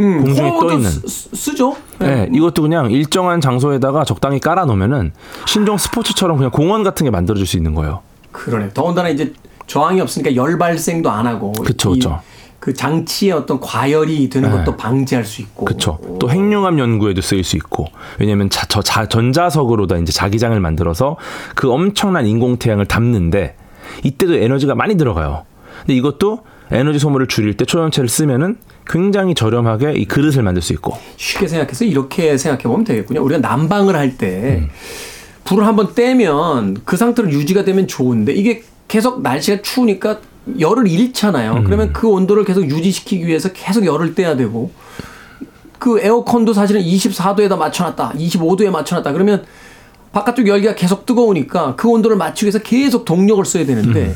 음, 0.00 0.22
공중에 0.24 0.50
떠 0.58 0.72
있는. 0.72 0.90
쓰- 0.90 1.06
쓰- 1.06 1.36
쓰죠. 1.36 1.76
네, 2.00 2.28
이것도 2.32 2.62
그냥 2.62 2.90
일정한 2.90 3.40
장소에다가 3.40 4.04
적당히 4.04 4.40
깔아 4.40 4.64
놓으면은 4.64 5.12
신종 5.46 5.78
스포츠처럼 5.78 6.36
그냥 6.36 6.50
공원 6.50 6.82
같은 6.82 7.04
게 7.04 7.10
만들어질 7.10 7.46
수 7.46 7.56
있는 7.56 7.74
거예요. 7.74 8.00
그러네. 8.32 8.70
더군다나 8.74 9.08
이제 9.10 9.32
저항이 9.68 10.00
없으니까 10.00 10.34
열 10.34 10.58
발생도 10.58 11.08
안 11.10 11.26
하고. 11.28 11.52
그쵸, 11.52 11.90
이- 11.92 12.00
그쵸. 12.00 12.20
그 12.58 12.72
장치의 12.72 13.32
어떤 13.32 13.60
과열이 13.60 14.28
되는 14.30 14.50
네. 14.50 14.56
것도 14.56 14.76
방지할 14.78 15.24
수 15.24 15.42
있고. 15.42 15.66
그렇죠. 15.66 15.98
또 16.18 16.30
핵융합 16.30 16.78
연구에도 16.78 17.20
쓰일 17.20 17.44
수 17.44 17.56
있고 17.56 17.86
왜냐하면 18.18 18.48
자, 18.48 18.64
저 18.68 18.80
자, 18.80 19.06
전자석으로다 19.06 19.98
이제 19.98 20.12
자기장을 20.12 20.58
만들어서 20.58 21.16
그 21.54 21.70
엄청난 21.70 22.26
인공 22.26 22.56
태양을 22.56 22.86
담는데 22.86 23.54
이때도 24.02 24.34
에너지가 24.34 24.74
많이 24.74 24.96
들어가요. 24.96 25.44
근데 25.80 25.94
이것도 25.94 26.40
에너지 26.70 26.98
소모를 26.98 27.26
줄일 27.26 27.56
때 27.56 27.64
초전체를 27.64 28.08
쓰면은 28.08 28.56
굉장히 28.86 29.34
저렴하게 29.34 29.94
이 29.94 30.04
그릇을 30.06 30.42
만들 30.42 30.62
수 30.62 30.72
있고 30.72 30.96
쉽게 31.16 31.46
생각해서 31.46 31.84
이렇게 31.84 32.36
생각해 32.36 32.64
보면 32.64 32.84
되겠군요. 32.84 33.22
우리가 33.22 33.40
난방을 33.40 33.96
할때 33.96 34.62
음. 34.62 34.70
불을 35.44 35.66
한번 35.66 35.94
떼면 35.94 36.78
그 36.84 36.96
상태로 36.96 37.30
유지가 37.30 37.64
되면 37.64 37.86
좋은데 37.86 38.32
이게 38.32 38.62
계속 38.88 39.22
날씨가 39.22 39.62
추우니까 39.62 40.20
열을 40.58 40.88
잃잖아요. 40.88 41.52
음. 41.52 41.64
그러면 41.64 41.92
그 41.92 42.08
온도를 42.08 42.44
계속 42.44 42.68
유지시키기 42.68 43.26
위해서 43.26 43.50
계속 43.52 43.84
열을 43.84 44.14
떼야 44.14 44.36
되고 44.36 44.70
그 45.78 46.00
에어컨도 46.00 46.54
사실은 46.54 46.80
24도에다 46.82 47.58
맞춰놨다, 47.58 48.12
25도에 48.12 48.70
맞춰놨다. 48.70 49.12
그러면 49.12 49.44
바깥쪽 50.14 50.46
열기가 50.46 50.74
계속 50.74 51.04
뜨거우니까 51.06 51.74
그 51.76 51.88
온도를 51.88 52.16
맞추기 52.16 52.46
위해서 52.46 52.60
계속 52.60 53.04
동력을 53.04 53.44
써야 53.44 53.66
되는데 53.66 54.14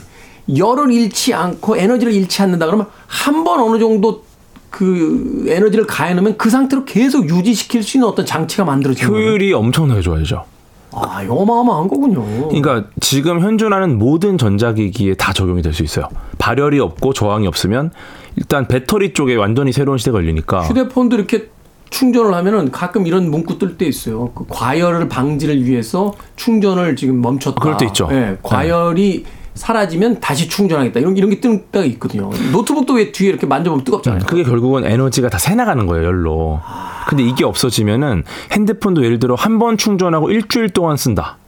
음. 0.49 0.57
열을 0.57 0.93
잃지 0.93 1.35
않고 1.35 1.77
에너지를 1.77 2.13
잃지 2.15 2.41
않는다 2.41 2.67
그러면 2.67 2.87
한 3.07 3.45
번 3.45 3.61
어느 3.61 3.79
정도 3.79 4.23
그 4.71 5.45
에너지를 5.49 5.87
가해 5.87 6.15
놓으면 6.15 6.37
그 6.39 6.51
상태로 6.51 6.85
계속 6.85 7.29
유지시킬 7.29 7.83
수 7.83 7.97
있는 7.97 8.09
어떤 8.09 8.25
장치가 8.25 8.65
만들어지는 8.65 9.11
거예요. 9.13 9.29
효율이 9.29 9.53
엄청나게 9.53 10.01
좋아지죠. 10.03 10.45
아, 10.93 11.25
어마어마한 11.29 11.89
거군요. 11.89 12.49
그러니까 12.49 12.85
지금 13.01 13.41
현존하는 13.41 13.99
모든 13.99 14.39
전자기기에 14.39 15.15
다 15.15 15.33
적용이 15.33 15.63
될 15.63 15.73
수 15.75 15.83
있어요. 15.83 16.09
발열이 16.39 16.79
없고 16.81 17.13
저항이 17.13 17.47
없으면 17.47 17.91
일단 18.37 18.67
배터리 18.69 19.13
쪽에 19.13 19.35
완전히 19.35 19.73
새로운 19.73 19.99
시대가 19.99 20.19
열리니까 20.19 20.63
휴대폰도 20.63 21.17
이렇게 21.17 21.51
충전을 21.91 22.35
하면은 22.35 22.71
가끔 22.71 23.07
이런 23.07 23.31
문구 23.31 23.59
뜰 23.59 23.77
때 23.77 23.87
있어요. 23.87 24.31
그 24.35 24.45
과열을 24.49 25.09
방지를 25.09 25.65
위해서 25.65 26.13
충전을 26.37 26.97
지금 26.97 27.21
멈췄다. 27.21 27.61
그럴 27.61 27.77
때 27.77 27.87
있죠. 27.87 28.09
예, 28.13 28.37
과열이 28.43 29.25
사라지면 29.55 30.21
다시 30.21 30.49
충전하겠다. 30.49 31.01
이런 31.01 31.17
이런 31.17 31.31
게 31.31 31.41
뜨는 31.41 31.65
때가 31.73 31.85
있거든요. 31.87 32.31
노트북도 32.53 32.95
왜 32.95 33.11
뒤에 33.11 33.29
이렇게 33.31 33.45
만져보면 33.47 33.85
뜨겁잖아요. 33.85 34.21
그게 34.27 34.45
결국은 34.45 34.85
에너지가 34.85 35.29
다 35.31 35.39
새나가는 35.39 35.85
거예요, 35.87 36.05
열로. 36.07 36.61
근데 37.09 37.25
이게 37.25 37.45
없어지면은 37.45 38.23
핸드폰도 38.53 39.05
예를 39.05 39.19
들어 39.19 39.35
한 39.35 39.59
번 39.59 39.77
충전하고 39.77 40.31
일주일 40.31 40.69
동안 40.71 40.97
쓴다. 40.97 41.39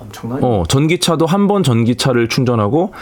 엄청나요. 0.00 0.40
어, 0.44 0.64
전기차도 0.68 1.26
한 1.26 1.46
번 1.46 1.62
전기차를 1.62 2.28
충전하고 2.28 2.92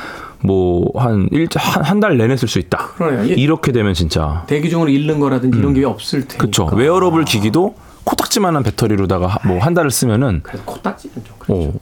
뭐 0.41 0.91
뭐한일한 0.95 2.01
달 2.01 2.17
내내 2.17 2.37
쓸 2.37 2.49
수 2.49 2.59
있다. 2.59 2.79
그러네요. 2.97 3.31
예. 3.31 3.35
이렇게 3.35 3.73
되면 3.73 3.95
진짜 3.95 4.45
대기 4.47 4.69
중으로 4.71 4.89
잃는 4.91 5.21
거라든지 5.21 5.59
이런 5.59 5.75
게왜 5.75 5.87
없을 5.87 6.21
테니까. 6.23 6.39
그렇죠. 6.39 6.65
웨어러블 6.75 7.25
기기도 7.25 7.75
코딱지만한 8.05 8.63
배터리로다가 8.65 9.39
뭐 9.47 9.59
한 9.61 9.75
달을 9.75 9.91
쓰면은 9.91 10.41
그래서 10.43 10.65
코딱지는 10.65 11.15
좀 11.25 11.35
그렇죠. 11.39 11.63
어 11.69 11.73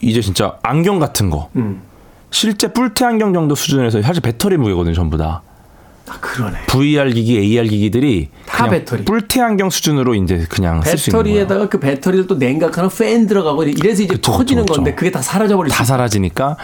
이제 0.00 0.20
진짜 0.22 0.56
안경 0.62 0.98
같은 0.98 1.28
거 1.30 1.50
음. 1.56 1.82
실제 2.30 2.72
뿔테 2.72 3.04
안경 3.04 3.32
정도 3.34 3.54
수준에서 3.54 4.00
사실 4.02 4.20
배터리 4.22 4.56
무게거든요, 4.56 4.94
전부 4.94 5.16
다. 5.18 5.42
아, 6.08 6.18
그러네. 6.20 6.58
VR 6.68 7.10
기기, 7.10 7.38
AR 7.38 7.66
기기들이 7.68 8.28
다 8.46 8.68
배터리. 8.68 9.04
뿔테 9.04 9.40
안경 9.40 9.70
수준으로 9.70 10.14
이제 10.14 10.46
그냥. 10.48 10.80
배터리에다가 10.80 11.68
그 11.68 11.80
배터리를 11.80 12.26
또 12.26 12.36
냉각하는 12.36 12.88
팬 12.96 13.26
들어가고 13.26 13.64
이래서 13.64 14.02
이제 14.02 14.14
그쵸, 14.14 14.32
터지는 14.32 14.62
그쵸, 14.64 14.74
건데. 14.74 14.94
그게 14.94 15.10
다 15.10 15.20
사라져버릴 15.20 15.70
수다 15.72 15.84
사라지니까 15.84 16.56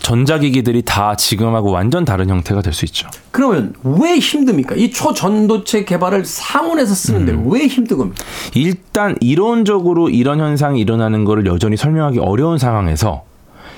전자기기들이 0.00 0.82
다 0.82 1.16
지금하고 1.16 1.70
완전 1.70 2.04
다른 2.04 2.28
형태가 2.28 2.60
될 2.60 2.72
수 2.74 2.84
있죠. 2.84 3.08
그러면 3.30 3.72
왜 3.82 4.18
힘듭니까? 4.18 4.74
이 4.74 4.90
초전도체 4.90 5.84
개발을 5.86 6.24
상온에서 6.26 6.94
쓰는데 6.94 7.32
음. 7.32 7.50
왜 7.50 7.66
힘든 7.66 7.96
겁니까? 7.98 8.22
일단 8.54 9.16
이론적으로 9.20 10.10
이런 10.10 10.40
현상이 10.40 10.78
일어나는 10.80 11.24
거를 11.24 11.46
여전히 11.46 11.76
설명하기 11.76 12.18
어려운 12.18 12.58
상황에서 12.58 13.24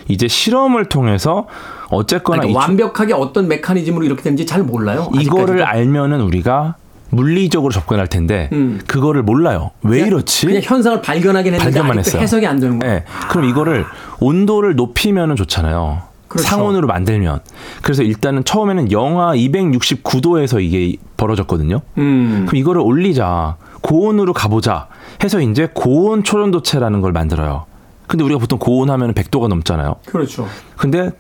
이제 0.09 0.27
실험을 0.29 0.87
통해서 0.89 1.47
어쨌거나 1.91 2.45
이 2.45 2.53
완벽하게 2.53 3.13
어떤 3.15 3.49
메커니즘으로 3.49 4.05
이렇게 4.05 4.23
되는지 4.23 4.47
잘 4.47 4.63
몰라요. 4.63 5.11
이거를 5.15 5.43
아직까지도. 5.63 5.67
알면은 5.67 6.21
우리가 6.21 6.77
물리적으로 7.11 7.73
접근할 7.73 8.09
텐데 8.09 8.51
그거를 8.87 9.23
몰라요. 9.23 9.71
왜 9.83 10.01
이렇지? 10.01 10.47
음. 10.47 10.49
그냥 10.49 10.63
현상을 10.65 11.01
발견하긴 11.01 11.55
했는데 11.55 11.73
발견만 11.73 11.99
했어요. 11.99 12.21
해석이 12.23 12.47
안 12.47 12.59
되는 12.59 12.79
거예요. 12.79 12.95
네. 12.97 13.05
그럼 13.29 13.45
이거를 13.45 13.85
온도를 14.21 14.75
높이면은 14.75 15.37
좋잖아요. 15.37 16.03
그렇죠. 16.29 16.49
상온으로 16.49 16.89
만들면. 16.89 17.41
그래서 17.83 18.03
일단은 18.03 18.45
처음에는 18.45 18.91
영하 18.91 19.35
269도에서 19.35 20.61
이게 20.63 20.97
벌어졌거든요. 21.17 21.83
음. 21.99 22.45
그럼 22.49 22.57
이거를 22.59 22.81
올리자. 22.83 23.57
고온으로 23.83 24.33
가보자. 24.33 24.89
해서 25.23 25.41
이제 25.41 25.69
고온 25.73 26.25
초전도체라는 26.25 27.01
걸 27.01 27.13
만들어요. 27.13 27.67
근데 28.07 28.25
우리가 28.25 28.39
보통 28.39 28.59
고온 28.59 28.91
하면 28.91 29.13
100도가 29.15 29.49
넘잖아요. 29.49 29.97
그렇죠. 30.07 30.49
근데 30.77 31.11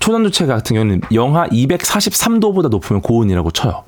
초전도체 0.00 0.46
같은 0.46 0.74
경우는 0.74 1.00
영하 1.14 1.46
243도보다 1.48 2.68
높으면 2.68 3.00
고온이라고 3.02 3.50
쳐요. 3.52 3.84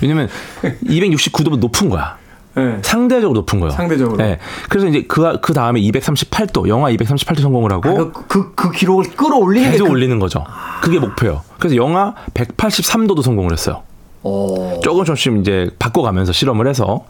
왜냐면 0.00 0.28
269도보다 0.84 1.58
높은 1.58 1.88
거야. 1.88 2.16
네. 2.54 2.78
상대적으로 2.82 3.38
높은 3.40 3.60
거예요. 3.60 3.70
상대적으로. 3.70 4.16
네. 4.16 4.38
그래서 4.68 4.88
이제 4.88 5.04
그, 5.06 5.38
그 5.40 5.52
다음에 5.52 5.80
238도, 5.80 6.66
영하 6.66 6.90
238도 6.90 7.40
성공을 7.40 7.72
하고 7.72 8.10
그, 8.12 8.26
그, 8.26 8.54
그 8.56 8.70
기록을 8.72 9.04
끌어올리는 9.14 9.64
게 9.68 9.72
계속 9.72 9.84
그- 9.84 9.90
올리는 9.92 10.18
거죠. 10.18 10.44
그게 10.80 10.98
목표예요. 10.98 11.42
그래서 11.58 11.76
영하 11.76 12.14
183도도 12.34 13.22
성공을 13.22 13.52
했어요. 13.52 13.82
어. 14.22 14.80
조금 14.82 15.04
조금씩 15.04 15.38
이제 15.38 15.70
바꿔가면서 15.78 16.32
실험을 16.32 16.66
해서 16.66 17.04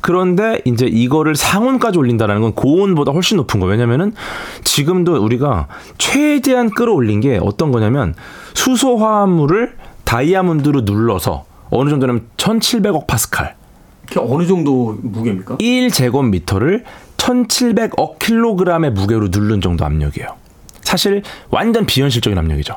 그런데 0.00 0.60
이제 0.64 0.86
이거를 0.86 1.36
상온까지 1.36 1.98
올린다라는 1.98 2.42
건 2.42 2.52
고온보다 2.54 3.12
훨씬 3.12 3.36
높은 3.36 3.60
거예요. 3.60 3.72
왜냐면은 3.72 4.14
지금도 4.64 5.22
우리가 5.22 5.68
최대한 5.98 6.70
끌어올린 6.70 7.20
게 7.20 7.38
어떤 7.42 7.72
거냐면 7.72 8.14
수소 8.54 8.96
화합물을 8.96 9.76
다이아몬드로 10.04 10.82
눌러서 10.82 11.44
어느 11.70 11.90
정도냐면 11.90 12.26
1700억 12.36 13.06
파스칼 13.06 13.56
그게 14.06 14.20
어느 14.20 14.46
정도 14.46 14.96
무게입니까? 15.02 15.56
1제곱미터를 15.56 16.84
1700억 17.16 18.18
킬로그램의 18.18 18.92
무게로 18.92 19.28
누른 19.30 19.60
정도 19.60 19.84
압력이에요. 19.84 20.28
사실 20.82 21.22
완전 21.50 21.84
비현실적인 21.86 22.38
압력이죠. 22.38 22.76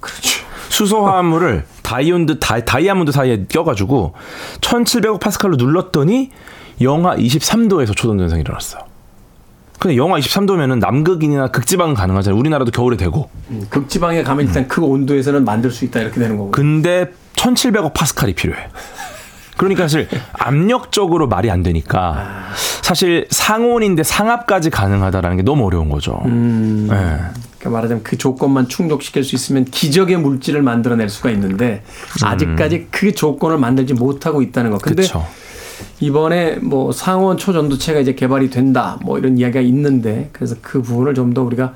그렇죠. 0.00 0.44
수소 0.68 1.06
화합물을 1.06 1.64
다이온드 1.90 2.38
다이, 2.38 2.64
다이아몬드 2.64 3.10
사이에 3.10 3.46
껴가지고 3.48 4.14
1700억 4.60 5.18
파스칼로 5.18 5.56
눌렀더니 5.56 6.30
영하 6.80 7.16
23도에서 7.16 7.96
초전도 7.96 8.20
현상이 8.20 8.42
일어났어요. 8.42 8.84
근데 9.80 9.96
영하 9.96 10.20
23도면은 10.20 10.78
남극이나 10.78 11.48
극지방은 11.48 11.94
가능하잖아요. 11.94 12.38
우리나라도 12.38 12.70
겨울에 12.70 12.96
되고. 12.96 13.28
음, 13.50 13.66
극지방에 13.70 14.22
가면 14.22 14.46
일단 14.46 14.68
그 14.68 14.82
온도에서는 14.82 15.44
만들 15.44 15.72
수 15.72 15.84
있다 15.84 15.98
이렇게 16.00 16.20
되는 16.20 16.36
거고. 16.36 16.52
근데 16.52 17.10
1700억 17.34 17.92
파스칼이 17.92 18.34
필요해. 18.34 18.68
그러니까 19.56 19.82
사실 19.84 20.08
압력적으로 20.32 21.26
말이 21.26 21.50
안 21.50 21.64
되니까 21.64 22.50
사실 22.82 23.26
상온인데 23.30 24.04
상압까지 24.04 24.70
가능하다라는 24.70 25.38
게 25.38 25.42
너무 25.42 25.66
어려운 25.66 25.88
거죠. 25.88 26.22
음. 26.26 26.86
네. 26.88 27.18
그러니까 27.60 27.70
말하자면 27.70 28.02
그 28.02 28.16
조건만 28.16 28.68
충족시킬 28.68 29.22
수 29.22 29.36
있으면 29.36 29.66
기적의 29.66 30.16
물질을 30.16 30.62
만들어낼 30.62 31.08
수가 31.10 31.30
있는데 31.30 31.84
아직까지 32.24 32.88
그 32.90 33.14
조건을 33.14 33.58
만들지 33.58 33.94
못하고 33.94 34.42
있다는 34.42 34.70
거. 34.70 34.78
근데 34.78 35.02
그쵸. 35.02 35.24
이번에 36.00 36.56
뭐 36.56 36.90
상온 36.90 37.36
초전도체가 37.36 38.00
이제 38.00 38.14
개발이 38.14 38.50
된다 38.50 38.98
뭐 39.02 39.18
이런 39.18 39.38
이야기가 39.38 39.60
있는데 39.60 40.30
그래서 40.32 40.56
그 40.60 40.82
부분을 40.82 41.14
좀 41.14 41.34
더 41.34 41.42
우리가 41.42 41.74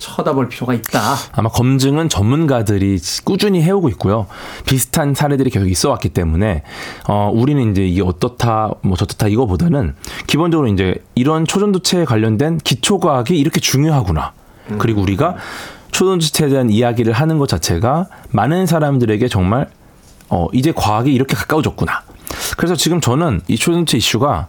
쳐다볼 0.00 0.48
필요가 0.48 0.74
있다. 0.74 1.00
아마 1.32 1.48
검증은 1.48 2.08
전문가들이 2.08 2.98
꾸준히 3.24 3.62
해오고 3.62 3.88
있고요. 3.90 4.26
비슷한 4.66 5.14
사례들이 5.14 5.50
계속 5.50 5.68
있어 5.68 5.90
왔기 5.90 6.08
때문에, 6.08 6.62
어, 7.06 7.30
우리는 7.32 7.70
이제 7.70 7.86
이게 7.86 8.02
어떻다, 8.02 8.72
뭐 8.82 8.96
저떻다 8.96 9.28
이거보다는 9.28 9.94
기본적으로 10.26 10.68
이제 10.68 10.96
이런 11.14 11.46
초전도체에 11.46 12.04
관련된 12.06 12.58
기초과학이 12.58 13.38
이렇게 13.38 13.60
중요하구나. 13.60 14.32
그리고 14.78 15.02
우리가 15.02 15.36
초전도체에 15.90 16.48
대한 16.48 16.70
이야기를 16.70 17.12
하는 17.12 17.38
것 17.38 17.48
자체가 17.48 18.06
많은 18.30 18.66
사람들에게 18.66 19.28
정말, 19.28 19.68
어, 20.28 20.46
이제 20.52 20.72
과학이 20.74 21.12
이렇게 21.12 21.34
가까워졌구나. 21.34 22.02
그래서 22.56 22.76
지금 22.76 23.00
저는 23.00 23.40
이 23.48 23.56
초전도체 23.56 23.98
이슈가 23.98 24.48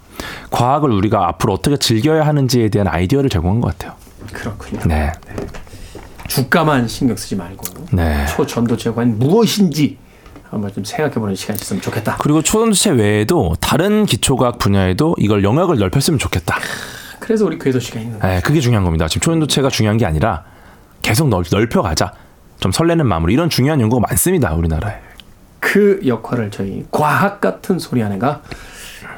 과학을 0.52 0.92
우리가 0.92 1.28
앞으로 1.30 1.54
어떻게 1.54 1.78
즐겨야 1.78 2.26
하는지에 2.26 2.70
대한 2.70 2.88
아이디어를 2.88 3.30
제공한 3.30 3.62
것 3.62 3.78
같아요. 3.78 3.96
그렇군요. 4.32 4.82
네. 4.86 5.12
주가만 6.28 6.88
신경 6.88 7.18
쓰지 7.18 7.36
말고 7.36 7.88
네. 7.92 8.26
초전도체가 8.28 8.96
과연 8.96 9.20
무엇인지 9.20 9.98
한번 10.50 10.72
좀 10.74 10.84
생각해보는 10.84 11.36
시간이 11.36 11.60
있으면 11.60 11.82
좋겠다. 11.82 12.18
그리고 12.20 12.42
초전도체 12.42 12.92
외에도 12.92 13.56
다른 13.60 14.06
기초과학 14.06 14.60
분야에도 14.60 15.16
이걸 15.18 15.44
영역을 15.44 15.78
넓혔으면 15.78 16.20
좋겠다. 16.20 16.58
그래서 17.22 17.46
우리 17.46 17.58
궤도 17.58 17.80
씨가 17.80 18.00
있는 18.00 18.20
거예요. 18.20 18.36
네, 18.36 18.42
그게 18.42 18.60
중요한 18.60 18.84
겁니다. 18.84 19.08
지금 19.08 19.22
초전도체가 19.22 19.70
중요한 19.70 19.98
게 19.98 20.06
아니라 20.06 20.44
계속 21.02 21.30
넓, 21.30 21.46
넓혀가자. 21.50 22.12
좀 22.60 22.72
설레는 22.72 23.08
마음으로 23.08 23.32
이런 23.32 23.50
중요한 23.50 23.80
연구가 23.80 24.06
많습니다. 24.10 24.54
우리나라에. 24.54 24.96
그 25.60 26.02
역할을 26.06 26.52
저희 26.52 26.86
과학 26.92 27.40
같은 27.40 27.80
소리 27.80 28.04
안에가 28.04 28.42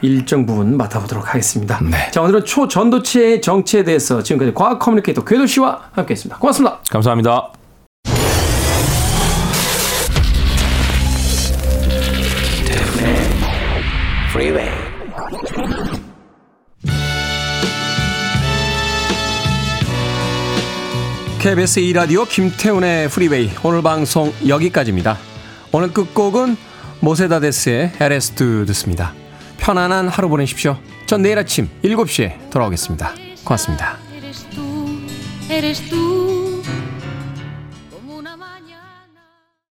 일정 0.02 0.46
부분 0.46 0.78
맡아보도록 0.78 1.30
하겠습니다. 1.30 1.80
네. 1.82 2.12
자 2.12 2.22
오늘은 2.22 2.46
초전도체의 2.46 3.42
정체에 3.42 3.84
대해서 3.84 4.22
지금까지 4.22 4.54
과학 4.54 4.80
커뮤니케이터 4.80 5.24
궤도 5.24 5.46
씨와 5.46 5.90
함께했습니다. 5.94 6.38
고맙습니다. 6.40 6.80
감사합니다. 6.90 7.63
KBS 21.44 21.82
2라디오 21.82 22.26
김태훈의 22.26 23.10
프리웨이 23.10 23.50
오늘 23.66 23.82
방송 23.82 24.32
여기까지입니다. 24.48 25.18
오늘 25.74 25.92
끝곡은 25.92 26.56
모세다데스의 27.02 27.92
Eres 28.00 28.44
Tú 28.44 28.66
듣습니다. 28.68 29.14
편안한 29.58 30.08
하루 30.08 30.30
보내십시오. 30.30 30.78
전 31.06 31.22
내일 31.22 31.38
아침 31.38 31.68
7시에 31.84 32.50
돌아오겠습니다. 32.50 33.14
고맙습니다. 33.44 33.98